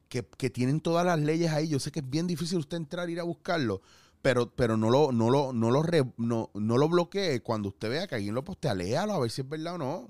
que, 0.10 0.24
tienen 0.50 0.82
todas 0.82 1.06
las 1.06 1.20
leyes 1.20 1.52
ahí. 1.52 1.68
Yo 1.68 1.80
sé 1.80 1.92
que 1.92 2.00
es 2.00 2.10
bien 2.10 2.26
difícil 2.26 2.58
usted 2.58 2.78
entrar 2.78 3.10
ir 3.10 3.20
a 3.20 3.24
buscarlo, 3.24 3.82
pero, 4.22 4.54
pero 4.54 4.76
no 4.76 4.90
lo, 4.90 5.12
no 5.12 5.30
lo, 5.30 5.54
no 5.54 5.72
lo, 5.72 5.84
no, 6.18 6.78
lo 6.78 6.90
bloquee 6.90 7.42
cuando 7.42 7.70
usted 7.70 7.90
vea 7.90 8.08
que 8.08 8.16
alguien 8.16 8.36
lo 8.36 8.44
postea, 8.44 8.76
léalo 8.76 9.14
a 9.14 9.20
ver 9.20 9.32
si 9.32 9.42
es 9.42 9.50
verdad 9.50 9.76
o 9.76 9.78
no. 9.78 10.10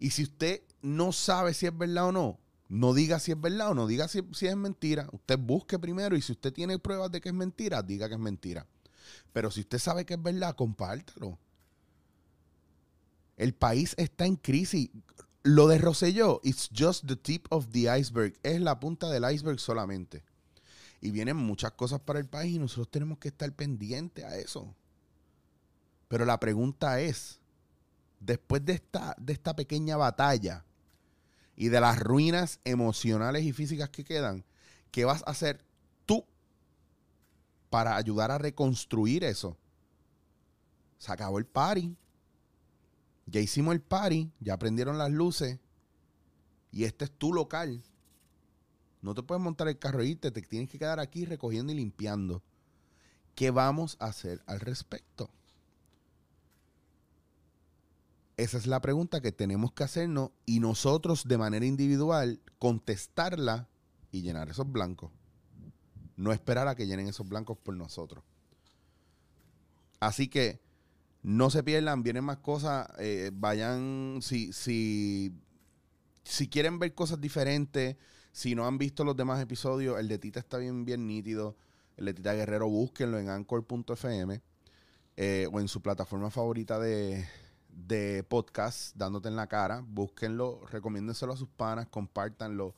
Y 0.00 0.10
si 0.10 0.24
usted 0.24 0.62
no 0.82 1.12
sabe 1.12 1.54
si 1.54 1.66
es 1.66 1.76
verdad 1.76 2.08
o 2.08 2.12
no, 2.12 2.40
no 2.68 2.92
diga 2.92 3.20
si 3.20 3.32
es 3.32 3.40
verdad 3.40 3.70
o 3.70 3.74
no 3.74 3.86
diga 3.86 4.08
si, 4.08 4.22
si 4.32 4.46
es 4.46 4.56
mentira. 4.56 5.08
Usted 5.12 5.38
busque 5.38 5.78
primero 5.78 6.16
y 6.16 6.22
si 6.22 6.32
usted 6.32 6.52
tiene 6.52 6.78
pruebas 6.78 7.12
de 7.12 7.20
que 7.20 7.28
es 7.28 7.34
mentira, 7.34 7.82
diga 7.82 8.08
que 8.08 8.14
es 8.14 8.20
mentira. 8.20 8.66
Pero 9.32 9.50
si 9.50 9.60
usted 9.60 9.78
sabe 9.78 10.04
que 10.04 10.14
es 10.14 10.22
verdad, 10.22 10.56
compártalo. 10.56 11.38
El 13.36 13.54
país 13.54 13.94
está 13.96 14.26
en 14.26 14.36
crisis. 14.36 14.90
Lo 15.42 15.68
de 15.68 15.78
Rosselló, 15.78 16.40
it's 16.42 16.70
just 16.74 17.06
the 17.06 17.16
tip 17.16 17.46
of 17.50 17.68
the 17.70 17.86
iceberg. 17.96 18.34
Es 18.42 18.60
la 18.60 18.80
punta 18.80 19.10
del 19.10 19.30
iceberg 19.30 19.60
solamente. 19.60 20.24
Y 21.04 21.10
vienen 21.10 21.36
muchas 21.36 21.72
cosas 21.72 22.00
para 22.00 22.18
el 22.18 22.24
país 22.24 22.54
y 22.54 22.58
nosotros 22.58 22.90
tenemos 22.90 23.18
que 23.18 23.28
estar 23.28 23.52
pendientes 23.52 24.24
a 24.24 24.38
eso. 24.38 24.74
Pero 26.08 26.24
la 26.24 26.40
pregunta 26.40 26.98
es, 26.98 27.40
después 28.20 28.64
de 28.64 28.72
esta, 28.72 29.14
de 29.18 29.34
esta 29.34 29.54
pequeña 29.54 29.98
batalla 29.98 30.64
y 31.56 31.68
de 31.68 31.78
las 31.78 31.98
ruinas 31.98 32.58
emocionales 32.64 33.44
y 33.44 33.52
físicas 33.52 33.90
que 33.90 34.02
quedan, 34.02 34.46
¿qué 34.90 35.04
vas 35.04 35.22
a 35.26 35.32
hacer 35.32 35.62
tú 36.06 36.24
para 37.68 37.96
ayudar 37.96 38.30
a 38.30 38.38
reconstruir 38.38 39.24
eso? 39.24 39.58
Se 40.96 41.12
acabó 41.12 41.38
el 41.38 41.44
party. 41.44 41.94
Ya 43.26 43.40
hicimos 43.40 43.74
el 43.74 43.82
party, 43.82 44.32
ya 44.40 44.58
prendieron 44.58 44.96
las 44.96 45.10
luces 45.10 45.58
y 46.72 46.84
este 46.84 47.04
es 47.04 47.10
tu 47.10 47.34
local. 47.34 47.82
No 49.04 49.14
te 49.14 49.22
puedes 49.22 49.44
montar 49.44 49.68
el 49.68 49.78
carro 49.78 50.02
y 50.02 50.12
irte, 50.12 50.30
te 50.30 50.40
tienes 50.40 50.70
que 50.70 50.78
quedar 50.78 50.98
aquí 50.98 51.26
recogiendo 51.26 51.70
y 51.70 51.76
limpiando. 51.76 52.42
¿Qué 53.34 53.50
vamos 53.50 53.98
a 54.00 54.06
hacer 54.06 54.42
al 54.46 54.60
respecto? 54.60 55.28
Esa 58.38 58.56
es 58.56 58.66
la 58.66 58.80
pregunta 58.80 59.20
que 59.20 59.30
tenemos 59.30 59.72
que 59.72 59.84
hacernos 59.84 60.30
y 60.46 60.58
nosotros 60.58 61.28
de 61.28 61.36
manera 61.36 61.66
individual 61.66 62.40
contestarla 62.58 63.68
y 64.10 64.22
llenar 64.22 64.48
esos 64.48 64.72
blancos. 64.72 65.12
No 66.16 66.32
esperar 66.32 66.66
a 66.66 66.74
que 66.74 66.86
llenen 66.86 67.06
esos 67.06 67.28
blancos 67.28 67.58
por 67.58 67.76
nosotros. 67.76 68.24
Así 70.00 70.28
que 70.28 70.62
no 71.22 71.50
se 71.50 71.62
pierdan, 71.62 72.02
vienen 72.02 72.24
más 72.24 72.38
cosas. 72.38 72.88
Eh, 72.98 73.32
vayan, 73.34 74.20
si, 74.22 74.54
si, 74.54 75.34
si 76.22 76.48
quieren 76.48 76.78
ver 76.78 76.94
cosas 76.94 77.20
diferentes, 77.20 77.96
si 78.34 78.56
no 78.56 78.66
han 78.66 78.78
visto 78.78 79.04
los 79.04 79.16
demás 79.16 79.40
episodios, 79.40 79.96
el 79.96 80.08
de 80.08 80.18
Tita 80.18 80.40
está 80.40 80.58
bien, 80.58 80.84
bien 80.84 81.06
nítido. 81.06 81.54
El 81.96 82.06
de 82.06 82.14
Tita 82.14 82.34
Guerrero, 82.34 82.68
búsquenlo 82.68 83.20
en 83.20 83.28
anchor.fm 83.28 84.42
eh, 85.16 85.48
o 85.52 85.60
en 85.60 85.68
su 85.68 85.80
plataforma 85.80 86.32
favorita 86.32 86.80
de, 86.80 87.28
de 87.68 88.24
podcast, 88.24 88.96
dándote 88.96 89.28
en 89.28 89.36
la 89.36 89.46
cara. 89.46 89.84
Búsquenlo, 89.86 90.66
recomiéndenselo 90.66 91.32
a 91.32 91.36
sus 91.36 91.48
panas, 91.48 91.86
compártanlo. 91.86 92.74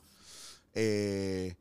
Eh, 0.75 1.55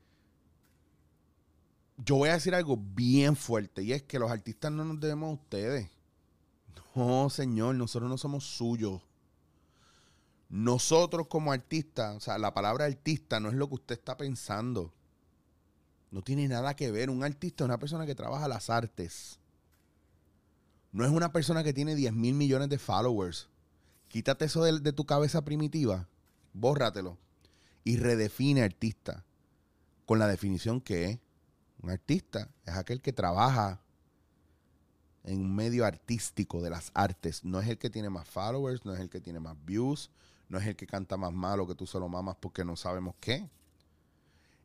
yo 1.96 2.16
voy 2.16 2.28
a 2.28 2.34
decir 2.34 2.54
algo 2.54 2.76
bien 2.76 3.34
fuerte 3.34 3.82
y 3.82 3.94
es 3.94 4.02
que 4.02 4.18
los 4.18 4.30
artistas 4.30 4.70
no 4.72 4.84
nos 4.84 5.00
debemos 5.00 5.30
a 5.30 5.40
ustedes. 5.40 5.88
No, 6.94 7.30
señor, 7.30 7.76
nosotros 7.76 8.10
no 8.10 8.18
somos 8.18 8.44
suyos. 8.44 9.00
Nosotros 10.48 11.26
como 11.26 11.52
artistas, 11.52 12.16
o 12.16 12.20
sea, 12.20 12.38
la 12.38 12.54
palabra 12.54 12.84
artista 12.84 13.40
no 13.40 13.48
es 13.48 13.54
lo 13.54 13.68
que 13.68 13.74
usted 13.74 13.98
está 13.98 14.16
pensando. 14.16 14.92
No 16.10 16.22
tiene 16.22 16.46
nada 16.46 16.74
que 16.74 16.90
ver. 16.90 17.10
Un 17.10 17.24
artista 17.24 17.64
es 17.64 17.66
una 17.66 17.78
persona 17.78 18.06
que 18.06 18.14
trabaja 18.14 18.46
las 18.46 18.70
artes. 18.70 19.40
No 20.92 21.04
es 21.04 21.10
una 21.10 21.32
persona 21.32 21.64
que 21.64 21.74
tiene 21.74 21.94
10 21.94 22.12
mil 22.12 22.34
millones 22.34 22.68
de 22.68 22.78
followers. 22.78 23.48
Quítate 24.08 24.44
eso 24.44 24.62
de, 24.62 24.78
de 24.78 24.92
tu 24.92 25.04
cabeza 25.04 25.44
primitiva. 25.44 26.08
Bórratelo. 26.52 27.18
Y 27.82 27.96
redefine 27.96 28.62
artista. 28.62 29.24
Con 30.06 30.18
la 30.20 30.28
definición 30.28 30.80
que 30.80 31.04
es. 31.06 31.18
Un 31.82 31.90
artista 31.90 32.48
es 32.64 32.74
aquel 32.74 33.02
que 33.02 33.12
trabaja 33.12 33.82
en 35.26 35.40
un 35.40 35.54
medio 35.54 35.84
artístico 35.84 36.62
de 36.62 36.70
las 36.70 36.90
artes. 36.94 37.44
No 37.44 37.60
es 37.60 37.68
el 37.68 37.78
que 37.78 37.90
tiene 37.90 38.08
más 38.08 38.28
followers, 38.28 38.84
no 38.84 38.94
es 38.94 39.00
el 39.00 39.10
que 39.10 39.20
tiene 39.20 39.40
más 39.40 39.56
views, 39.64 40.10
no 40.48 40.58
es 40.58 40.66
el 40.66 40.76
que 40.76 40.86
canta 40.86 41.16
más 41.16 41.32
malo 41.32 41.66
que 41.66 41.74
tú 41.74 41.86
solo 41.86 42.08
mamas 42.08 42.36
porque 42.40 42.64
no 42.64 42.76
sabemos 42.76 43.14
qué. 43.20 43.48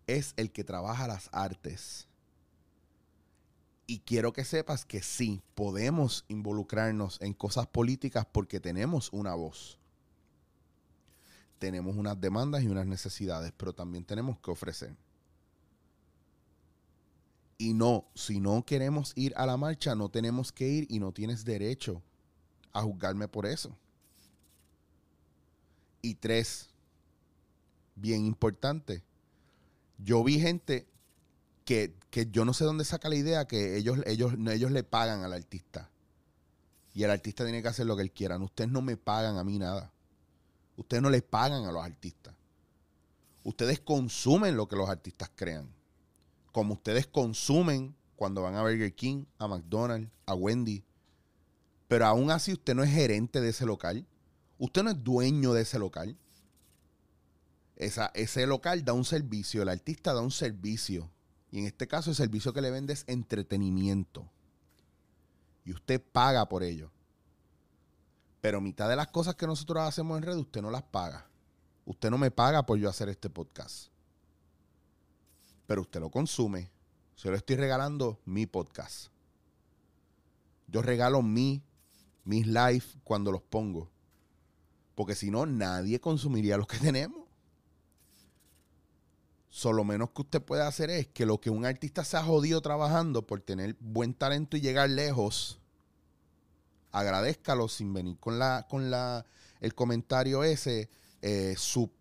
Es 0.08 0.34
el 0.38 0.52
que 0.52 0.64
trabaja 0.64 1.08
las 1.08 1.30
artes. 1.32 2.08
Y 3.88 4.00
quiero 4.00 4.32
que 4.32 4.46
sepas 4.46 4.86
que 4.86 5.02
sí, 5.02 5.42
podemos 5.56 6.26
involucrarnos 6.28 7.20
en 7.22 7.34
cosas 7.34 7.68
políticas 7.68 8.26
porque 8.32 8.60
tenemos 8.60 9.10
una 9.12 9.34
voz. 9.34 9.80
Tenemos 11.60 11.96
unas 11.96 12.20
demandas 12.20 12.64
y 12.64 12.68
unas 12.68 12.88
necesidades, 12.88 13.52
pero 13.58 13.74
también 13.74 14.06
tenemos 14.06 14.40
que 14.40 14.52
ofrecer. 14.52 14.96
Y 17.58 17.74
no, 17.74 18.06
si 18.16 18.40
no 18.40 18.66
queremos 18.66 19.14
ir 19.16 19.34
a 19.36 19.46
la 19.46 19.58
marcha, 19.58 19.94
no 19.94 20.10
tenemos 20.10 20.52
que 20.52 20.68
ir 20.68 20.88
y 20.90 21.00
no 21.00 21.12
tienes 21.12 21.46
derecho 21.46 22.02
a 22.74 22.82
juzgarme 22.82 23.28
por 23.28 23.46
eso. 23.46 23.78
Y 26.02 26.16
tres, 26.16 26.70
bien 27.96 28.26
importante. 28.26 29.04
Yo 29.98 30.24
vi 30.24 30.40
gente 30.40 30.88
que, 31.66 31.94
que 32.10 32.30
yo 32.32 32.46
no 32.46 32.54
sé 32.54 32.64
dónde 32.64 32.86
saca 32.86 33.10
la 33.10 33.16
idea 33.16 33.48
que 33.48 33.78
ellos, 33.78 34.00
ellos, 34.06 34.34
ellos 34.50 34.72
le 34.72 34.84
pagan 34.84 35.24
al 35.24 35.34
artista. 35.34 35.90
Y 36.94 37.04
el 37.04 37.12
artista 37.12 37.44
tiene 37.44 37.62
que 37.62 37.68
hacer 37.68 37.86
lo 37.86 37.96
que 37.96 38.04
él 38.04 38.12
quiera. 38.12 38.38
Ustedes 38.38 38.70
no 38.70 38.82
me 38.82 38.98
pagan 38.98 39.38
a 39.38 39.44
mí 39.44 39.58
nada. 39.58 39.92
Ustedes 40.76 41.02
no 41.02 41.10
le 41.10 41.22
pagan 41.22 41.66
a 41.66 41.72
los 41.72 41.84
artistas. 41.84 42.34
Ustedes 43.44 43.80
consumen 43.80 44.58
lo 44.58 44.68
que 44.68 44.76
los 44.76 44.90
artistas 44.90 45.32
crean. 45.36 45.70
Como 46.52 46.74
ustedes 46.74 47.08
consumen 47.08 47.96
cuando 48.16 48.42
van 48.42 48.56
a 48.56 48.62
Burger 48.62 48.94
King, 48.94 49.26
a 49.40 49.48
McDonald's, 49.48 50.12
a 50.26 50.34
Wendy. 50.34 50.84
Pero 51.88 52.06
aún 52.06 52.30
así 52.30 52.54
usted 52.54 52.76
no 52.76 52.84
es 52.84 52.92
gerente 52.92 53.42
de 53.42 53.50
ese 53.50 53.66
local. 53.66 54.06
Usted 54.62 54.84
no 54.84 54.92
es 54.92 55.04
dueño 55.04 55.54
de 55.54 55.64
ese 55.64 55.80
local. 55.80 56.16
Esa, 57.76 58.12
ese 58.14 58.46
local 58.46 58.86
da 58.86 58.94
un 58.94 59.06
servicio, 59.06 59.64
el 59.64 59.70
artista 59.70 60.14
da 60.14 60.22
un 60.22 60.30
servicio. 60.30 61.10
Y 61.50 61.58
en 61.58 61.66
este 61.66 61.88
caso 61.88 62.12
el 62.12 62.16
servicio 62.16 62.54
que 62.54 62.62
le 62.62 62.70
vende 62.70 62.94
es 62.94 63.04
entretenimiento. 63.08 64.30
Y 65.66 65.72
usted 65.72 66.00
paga 66.00 66.48
por 66.48 66.62
ello. 66.62 66.92
Pero 68.40 68.62
mitad 68.62 68.88
de 68.88 68.96
las 68.96 69.08
cosas 69.08 69.34
que 69.34 69.48
nosotros 69.48 69.82
hacemos 69.82 70.16
en 70.20 70.26
red, 70.26 70.36
usted 70.36 70.62
no 70.62 70.70
las 70.70 70.84
paga. 70.84 71.28
Usted 71.84 72.12
no 72.12 72.20
me 72.20 72.30
paga 72.30 72.64
por 72.64 72.78
yo 72.78 72.88
hacer 72.88 73.10
este 73.10 73.32
podcast. 73.32 73.88
Pero 75.66 75.82
usted 75.82 76.00
lo 76.00 76.12
consume. 76.12 76.70
Se 77.16 77.30
lo 77.32 77.36
estoy 77.36 77.56
regalando 77.56 78.20
mi 78.26 78.46
podcast. 78.46 79.08
Yo 80.68 80.84
regalo 80.84 81.24
mi, 81.24 81.64
mis 82.26 82.46
live 82.46 82.86
cuando 83.04 83.32
los 83.32 83.42
pongo. 83.42 83.91
Porque 84.96 85.16
si 85.16 85.32
no, 85.32 85.46
nadie 85.46 86.00
consumiría 86.00 86.58
lo 86.58 86.68
que 86.68 86.78
tenemos. 86.78 87.22
Solo 89.50 89.84
menos 89.84 90.12
que 90.12 90.22
usted 90.22 90.42
puede 90.42 90.64
hacer 90.64 90.90
es 90.90 91.08
que 91.08 91.26
lo 91.26 91.42
que 91.42 91.50
un 91.50 91.66
artista 91.66 92.06
se 92.06 92.16
ha 92.16 92.24
jodido 92.24 92.62
trabajando 92.62 93.28
por 93.28 93.42
tener 93.42 93.76
buen 93.82 94.14
talento 94.14 94.56
y 94.56 94.62
llegar 94.62 94.90
lejos, 94.90 95.60
agradezcalo 96.92 97.68
sin 97.68 97.94
venir 97.94 98.18
con 98.18 98.40
la, 98.40 98.66
con 98.70 98.90
la, 98.90 99.26
el 99.60 99.76
comentario 99.76 100.46
ese, 100.46 100.90
eh, 101.22 101.56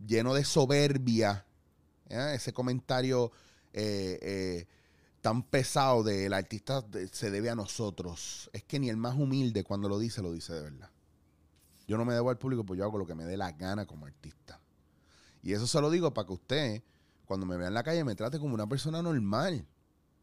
lleno 0.07 0.33
de 0.35 0.45
soberbia, 0.45 1.45
ese 2.09 2.53
comentario 2.53 3.33
eh, 3.73 4.19
eh, 4.23 4.67
tan 5.21 5.43
pesado 5.43 6.03
del 6.03 6.33
artista 6.33 6.85
se 7.13 7.31
debe 7.31 7.51
a 7.51 7.55
nosotros. 7.55 8.49
Es 8.53 8.63
que 8.65 8.79
ni 8.79 8.89
el 8.89 8.97
más 8.97 9.17
humilde 9.17 9.65
cuando 9.65 9.89
lo 9.89 9.99
dice, 9.99 10.23
lo 10.23 10.33
dice 10.33 10.55
de 10.55 10.63
verdad. 10.63 10.91
Yo 11.91 11.99
no 11.99 12.05
me 12.05 12.15
debo 12.15 12.31
al 12.31 12.39
público, 12.39 12.65
pues 12.65 12.79
yo 12.79 12.85
hago 12.85 12.99
lo 12.99 13.05
que 13.05 13.17
me 13.17 13.25
dé 13.25 13.37
la 13.37 13.51
gana 13.51 13.85
como 13.85 14.07
artista. 14.07 14.61
Y 15.43 15.55
eso 15.55 15.67
se 15.67 15.81
lo 15.81 15.91
digo 15.91 16.15
para 16.15 16.25
que 16.25 16.35
usted, 16.35 16.83
cuando 17.25 17.47
me 17.47 17.57
vea 17.57 17.67
en 17.67 17.75
la 17.75 17.83
calle, 17.83 18.05
me 18.05 18.15
trate 18.15 18.39
como 18.39 18.55
una 18.55 18.69
persona 18.69 19.03
normal. 19.03 19.67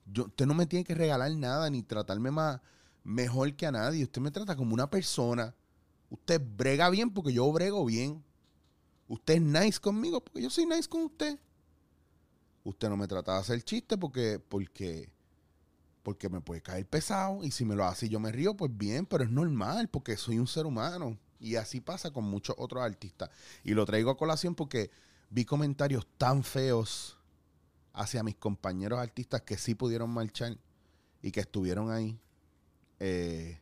Yo, 0.06 0.28
usted 0.28 0.46
no 0.46 0.54
me 0.54 0.66
tiene 0.66 0.86
que 0.86 0.96
regalar 0.96 1.30
nada 1.36 1.70
ni 1.70 1.84
tratarme 1.84 2.32
más 2.32 2.62
mejor 3.04 3.54
que 3.58 3.66
a 3.66 3.74
nadie. 3.74 4.02
Usted 4.02 4.22
me 4.22 4.32
trata 4.32 4.56
como 4.56 4.74
una 4.74 4.90
persona. 4.90 5.54
Usted 6.10 6.42
brega 6.42 6.90
bien 6.90 7.14
porque 7.14 7.34
yo 7.34 7.52
brego 7.52 7.84
bien. 7.84 8.24
Usted 9.10 9.34
es 9.34 9.42
nice 9.42 9.80
conmigo 9.82 10.24
porque 10.24 10.44
yo 10.44 10.50
soy 10.50 10.66
nice 10.66 10.88
con 10.88 11.02
usted. 11.02 11.38
Usted 12.64 12.88
no 12.88 12.96
me 12.96 13.10
trata 13.10 13.34
de 13.34 13.40
hacer 13.40 13.62
chiste 13.62 13.98
porque, 13.98 14.40
porque, 14.40 15.12
porque 16.02 16.30
me 16.30 16.40
puede 16.40 16.62
caer 16.62 16.88
pesado. 16.88 17.44
Y 17.44 17.52
si 17.52 17.66
me 17.66 17.76
lo 17.76 17.84
hace 17.84 18.06
y 18.06 18.10
yo 18.10 18.22
me 18.22 18.32
río, 18.32 18.56
pues 18.56 18.72
bien, 18.74 19.06
pero 19.06 19.26
es 19.26 19.30
normal 19.30 19.90
porque 19.90 20.16
soy 20.16 20.40
un 20.40 20.48
ser 20.48 20.66
humano. 20.66 21.20
Y 21.40 21.56
así 21.56 21.82
pasa 21.82 22.12
con 22.12 22.24
muchos 22.24 22.56
otros 22.58 22.84
artistas. 22.84 23.30
Y 23.64 23.74
lo 23.74 23.86
traigo 23.86 24.10
a 24.10 24.18
colación 24.18 24.56
porque 24.56 24.90
vi 25.30 25.46
comentarios 25.46 26.08
tan 26.18 26.44
feos 26.44 27.18
hacia 27.94 28.24
mis 28.24 28.36
compañeros 28.36 29.00
artistas 29.00 29.42
que 29.42 29.58
sí 29.58 29.76
pudieron 29.76 30.10
marchar 30.10 30.58
y 31.22 31.32
que 31.32 31.42
estuvieron 31.42 31.92
ahí. 31.92 32.20
Eh, 33.00 33.60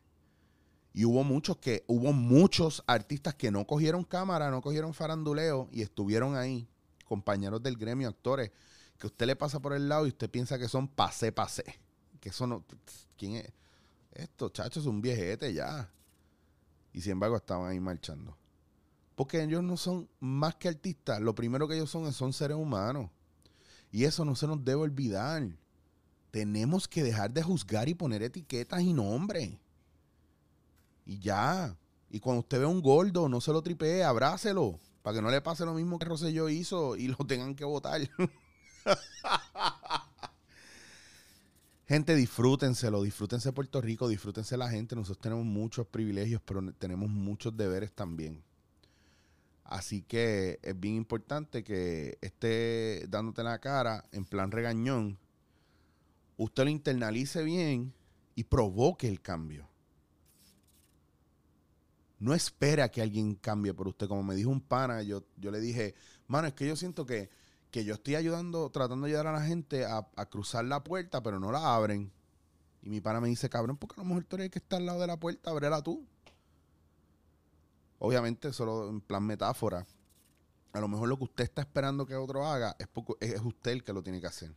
y 0.92 1.04
hubo 1.04 1.24
muchos 1.24 1.58
que, 1.58 1.84
hubo 1.88 2.12
muchos 2.12 2.82
artistas 2.86 3.34
que 3.34 3.50
no 3.50 3.66
cogieron 3.66 4.04
cámara, 4.04 4.50
no 4.50 4.62
cogieron 4.62 4.94
faranduleo 4.94 5.68
y 5.70 5.82
estuvieron 5.82 6.36
ahí, 6.36 6.66
compañeros 7.04 7.62
del 7.62 7.76
gremio, 7.76 8.08
actores, 8.08 8.50
que 8.98 9.06
usted 9.06 9.26
le 9.26 9.36
pasa 9.36 9.60
por 9.60 9.74
el 9.74 9.88
lado 9.88 10.06
y 10.06 10.08
usted 10.08 10.30
piensa 10.30 10.58
que 10.58 10.68
son 10.68 10.88
pase, 10.88 11.32
pase. 11.32 11.64
Que 12.20 12.30
eso 12.30 12.46
no. 12.46 12.64
¿Quién 13.18 13.34
es? 13.34 13.52
Estos 14.12 14.52
chachos 14.52 14.84
son 14.84 14.96
un 14.96 15.02
viejete 15.02 15.52
ya. 15.52 15.90
Y 16.96 17.02
sin 17.02 17.12
embargo 17.12 17.36
estaban 17.36 17.70
ahí 17.70 17.78
marchando. 17.78 18.34
Porque 19.16 19.42
ellos 19.42 19.62
no 19.62 19.76
son 19.76 20.08
más 20.18 20.54
que 20.54 20.68
artistas. 20.68 21.20
Lo 21.20 21.34
primero 21.34 21.68
que 21.68 21.74
ellos 21.74 21.90
son 21.90 22.10
son 22.10 22.32
seres 22.32 22.56
humanos. 22.56 23.10
Y 23.92 24.04
eso 24.04 24.24
no 24.24 24.34
se 24.34 24.46
nos 24.46 24.64
debe 24.64 24.80
olvidar. 24.80 25.46
Tenemos 26.30 26.88
que 26.88 27.02
dejar 27.04 27.30
de 27.32 27.42
juzgar 27.42 27.90
y 27.90 27.94
poner 27.94 28.22
etiquetas 28.22 28.80
y 28.80 28.94
nombres. 28.94 29.58
Y 31.04 31.18
ya. 31.18 31.76
Y 32.08 32.18
cuando 32.18 32.40
usted 32.40 32.60
ve 32.60 32.66
un 32.66 32.80
gordo, 32.80 33.28
no 33.28 33.42
se 33.42 33.52
lo 33.52 33.60
tripee, 33.60 34.02
abrácelo. 34.02 34.80
Para 35.02 35.16
que 35.16 35.22
no 35.22 35.30
le 35.30 35.42
pase 35.42 35.66
lo 35.66 35.74
mismo 35.74 35.98
que 35.98 36.06
Rosselló 36.06 36.48
hizo 36.48 36.96
y 36.96 37.08
lo 37.08 37.16
tengan 37.26 37.54
que 37.54 37.66
votar. 37.66 38.00
Gente, 41.88 42.16
disfrútenselo, 42.16 43.02
disfrútense 43.02 43.52
Puerto 43.52 43.80
Rico, 43.80 44.08
disfrútense 44.08 44.56
la 44.56 44.68
gente. 44.68 44.96
Nosotros 44.96 45.22
tenemos 45.22 45.44
muchos 45.44 45.86
privilegios, 45.86 46.42
pero 46.44 46.60
tenemos 46.72 47.08
muchos 47.08 47.56
deberes 47.56 47.92
también. 47.92 48.42
Así 49.62 50.02
que 50.02 50.58
es 50.62 50.78
bien 50.78 50.96
importante 50.96 51.62
que 51.62 52.18
esté 52.20 53.06
dándote 53.08 53.44
la 53.44 53.60
cara 53.60 54.04
en 54.10 54.24
plan 54.24 54.50
regañón. 54.50 55.16
Usted 56.36 56.64
lo 56.64 56.70
internalice 56.70 57.44
bien 57.44 57.92
y 58.34 58.42
provoque 58.42 59.06
el 59.06 59.20
cambio. 59.20 59.68
No 62.18 62.34
espera 62.34 62.88
que 62.90 63.00
alguien 63.00 63.36
cambie 63.36 63.74
por 63.74 63.86
usted. 63.86 64.08
Como 64.08 64.24
me 64.24 64.34
dijo 64.34 64.50
un 64.50 64.60
pana, 64.60 65.02
yo, 65.02 65.22
yo 65.36 65.52
le 65.52 65.60
dije, 65.60 65.94
mano, 66.26 66.48
es 66.48 66.54
que 66.54 66.66
yo 66.66 66.74
siento 66.74 67.06
que 67.06 67.30
que 67.76 67.84
yo 67.84 67.92
estoy 67.92 68.14
ayudando, 68.14 68.70
tratando 68.70 69.04
de 69.04 69.12
ayudar 69.12 69.26
a 69.26 69.32
la 69.32 69.42
gente 69.42 69.84
a, 69.84 70.02
cruzar 70.30 70.64
la 70.64 70.82
puerta, 70.82 71.22
pero 71.22 71.38
no 71.38 71.52
la 71.52 71.74
abren. 71.74 72.10
Y 72.80 72.88
mi 72.88 73.02
pana 73.02 73.20
me 73.20 73.28
dice, 73.28 73.50
cabrón, 73.50 73.76
porque 73.76 74.00
a 74.00 74.02
lo 74.02 74.08
mejor 74.08 74.24
tú 74.24 74.36
eres 74.36 74.50
que 74.50 74.60
está 74.60 74.78
al 74.78 74.86
lado 74.86 74.98
de 75.02 75.06
la 75.06 75.18
puerta, 75.18 75.50
ábrela 75.50 75.82
tú. 75.82 76.02
Obviamente, 77.98 78.50
solo 78.54 78.88
en 78.88 79.02
plan 79.02 79.22
metáfora. 79.24 79.86
A 80.72 80.80
lo 80.80 80.88
mejor 80.88 81.06
lo 81.06 81.18
que 81.18 81.24
usted 81.24 81.44
está 81.44 81.60
esperando 81.60 82.06
que 82.06 82.16
otro 82.16 82.46
haga 82.46 82.74
es, 82.78 82.88
es 83.20 83.42
usted 83.42 83.72
el 83.72 83.84
que 83.84 83.92
lo 83.92 84.02
tiene 84.02 84.22
que 84.22 84.26
hacer. 84.26 84.54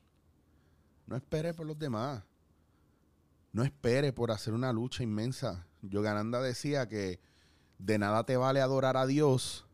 No 1.05 1.17
espere 1.17 1.53
por 1.53 1.65
los 1.65 1.77
demás. 1.77 2.23
No 3.51 3.65
espere 3.65 4.13
por 4.13 4.31
hacer 4.31 4.53
una 4.53 4.71
lucha 4.71 5.03
inmensa. 5.03 5.67
Yogananda 5.81 6.41
decía 6.41 6.87
que 6.87 7.19
de 7.79 7.97
nada 7.97 8.23
te 8.23 8.37
vale 8.37 8.61
adorar 8.61 8.95
a 8.95 9.05
Dios 9.05 9.65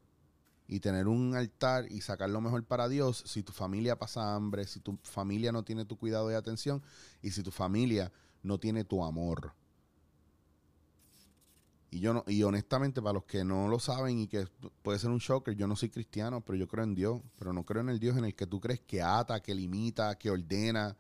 y 0.67 0.79
tener 0.79 1.07
un 1.07 1.35
altar 1.35 1.85
y 1.91 2.01
sacar 2.01 2.29
lo 2.29 2.41
mejor 2.41 2.63
para 2.63 2.87
Dios 2.89 3.23
si 3.25 3.43
tu 3.43 3.51
familia 3.51 3.97
pasa 3.97 4.35
hambre, 4.35 4.65
si 4.65 4.79
tu 4.79 4.97
familia 5.03 5.51
no 5.51 5.63
tiene 5.63 5.85
tu 5.85 5.97
cuidado 5.97 6.31
y 6.31 6.33
atención 6.33 6.81
y 7.21 7.31
si 7.31 7.43
tu 7.43 7.51
familia 7.51 8.11
no 8.41 8.59
tiene 8.59 8.83
tu 8.83 9.03
amor. 9.03 9.53
Y 11.91 11.99
yo 11.99 12.13
no, 12.13 12.23
y 12.27 12.43
honestamente, 12.43 13.01
para 13.01 13.13
los 13.13 13.23
que 13.23 13.45
no 13.45 13.67
lo 13.67 13.79
saben 13.79 14.19
y 14.19 14.27
que 14.27 14.47
puede 14.81 14.99
ser 14.99 15.11
un 15.11 15.19
shocker, 15.19 15.55
yo 15.55 15.67
no 15.67 15.75
soy 15.75 15.89
cristiano, 15.89 16.41
pero 16.41 16.57
yo 16.57 16.67
creo 16.67 16.83
en 16.83 16.95
Dios, 16.95 17.21
pero 17.37 17.53
no 17.53 17.63
creo 17.63 17.81
en 17.81 17.89
el 17.89 17.99
Dios 17.99 18.17
en 18.17 18.25
el 18.25 18.35
que 18.35 18.47
tú 18.47 18.59
crees 18.59 18.81
que 18.81 19.01
ata, 19.01 19.41
que 19.41 19.55
limita, 19.55 20.17
que 20.17 20.29
ordena, 20.29 20.97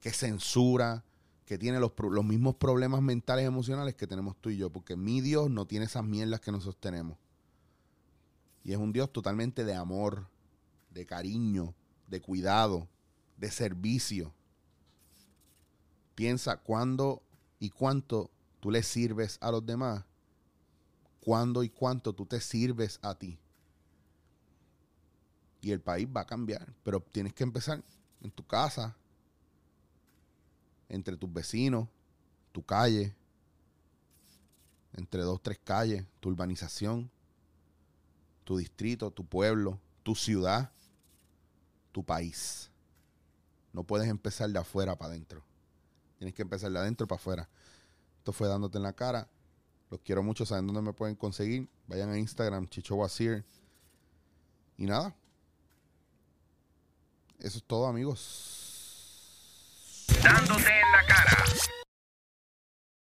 que 0.00 0.10
censura, 0.10 1.04
que 1.44 1.58
tiene 1.58 1.80
los, 1.80 1.92
los 1.98 2.24
mismos 2.24 2.54
problemas 2.54 3.02
mentales 3.02 3.42
y 3.42 3.46
emocionales 3.46 3.94
que 3.94 4.06
tenemos 4.06 4.36
tú 4.40 4.48
y 4.48 4.56
yo, 4.56 4.70
porque 4.70 4.96
mi 4.96 5.20
Dios 5.20 5.50
no 5.50 5.66
tiene 5.66 5.84
esas 5.84 6.04
mierdas 6.04 6.40
que 6.40 6.52
nosotros 6.52 6.78
tenemos. 6.80 7.18
Y 8.64 8.72
es 8.72 8.78
un 8.78 8.92
Dios 8.92 9.12
totalmente 9.12 9.64
de 9.64 9.74
amor, 9.74 10.28
de 10.90 11.06
cariño, 11.06 11.74
de 12.06 12.20
cuidado, 12.20 12.88
de 13.36 13.50
servicio. 13.50 14.32
Piensa 16.14 16.56
cuándo 16.58 17.22
y 17.58 17.70
cuánto 17.70 18.30
tú 18.60 18.70
le 18.70 18.82
sirves 18.82 19.38
a 19.40 19.50
los 19.50 19.64
demás, 19.64 20.04
cuándo 21.20 21.62
y 21.62 21.70
cuánto 21.70 22.12
tú 22.12 22.26
te 22.26 22.40
sirves 22.40 22.98
a 23.02 23.14
ti. 23.14 23.38
Y 25.60 25.70
el 25.70 25.80
país 25.80 26.08
va 26.14 26.22
a 26.22 26.26
cambiar, 26.26 26.72
pero 26.84 27.00
tienes 27.00 27.32
que 27.32 27.44
empezar 27.44 27.82
en 28.20 28.30
tu 28.30 28.46
casa, 28.46 28.96
entre 30.88 31.16
tus 31.16 31.32
vecinos, 31.32 31.88
tu 32.52 32.62
calle, 32.62 33.14
entre 34.94 35.22
dos, 35.22 35.40
tres 35.42 35.58
calles, 35.64 36.04
tu 36.20 36.28
urbanización, 36.28 37.10
tu 38.52 38.58
distrito, 38.58 39.10
tu 39.10 39.24
pueblo, 39.24 39.80
tu 40.02 40.14
ciudad, 40.14 40.70
tu 41.90 42.04
país. 42.04 42.70
No 43.72 43.82
puedes 43.82 44.06
empezar 44.08 44.50
de 44.50 44.58
afuera 44.58 44.94
para 44.94 45.12
adentro. 45.12 45.42
Tienes 46.18 46.34
que 46.34 46.42
empezar 46.42 46.70
de 46.70 46.78
adentro 46.78 47.06
para 47.06 47.18
afuera. 47.18 47.48
Esto 48.18 48.30
fue 48.30 48.48
dándote 48.48 48.76
en 48.76 48.82
la 48.82 48.92
cara. 48.92 49.26
Los 49.90 50.00
quiero 50.00 50.22
mucho. 50.22 50.44
Saben 50.44 50.66
dónde 50.66 50.82
me 50.82 50.92
pueden 50.92 51.16
conseguir. 51.16 51.66
Vayan 51.86 52.10
a 52.10 52.18
Instagram, 52.18 52.68
Chicho 52.68 52.96
Wasir. 52.96 53.42
Y 54.76 54.84
nada. 54.84 55.16
eso 57.38 57.56
es 57.56 57.64
todo, 57.64 57.86
amigos. 57.86 58.18
Dándote 60.22 60.78
en 60.78 60.92
la 60.92 61.06
cara. 61.06 61.44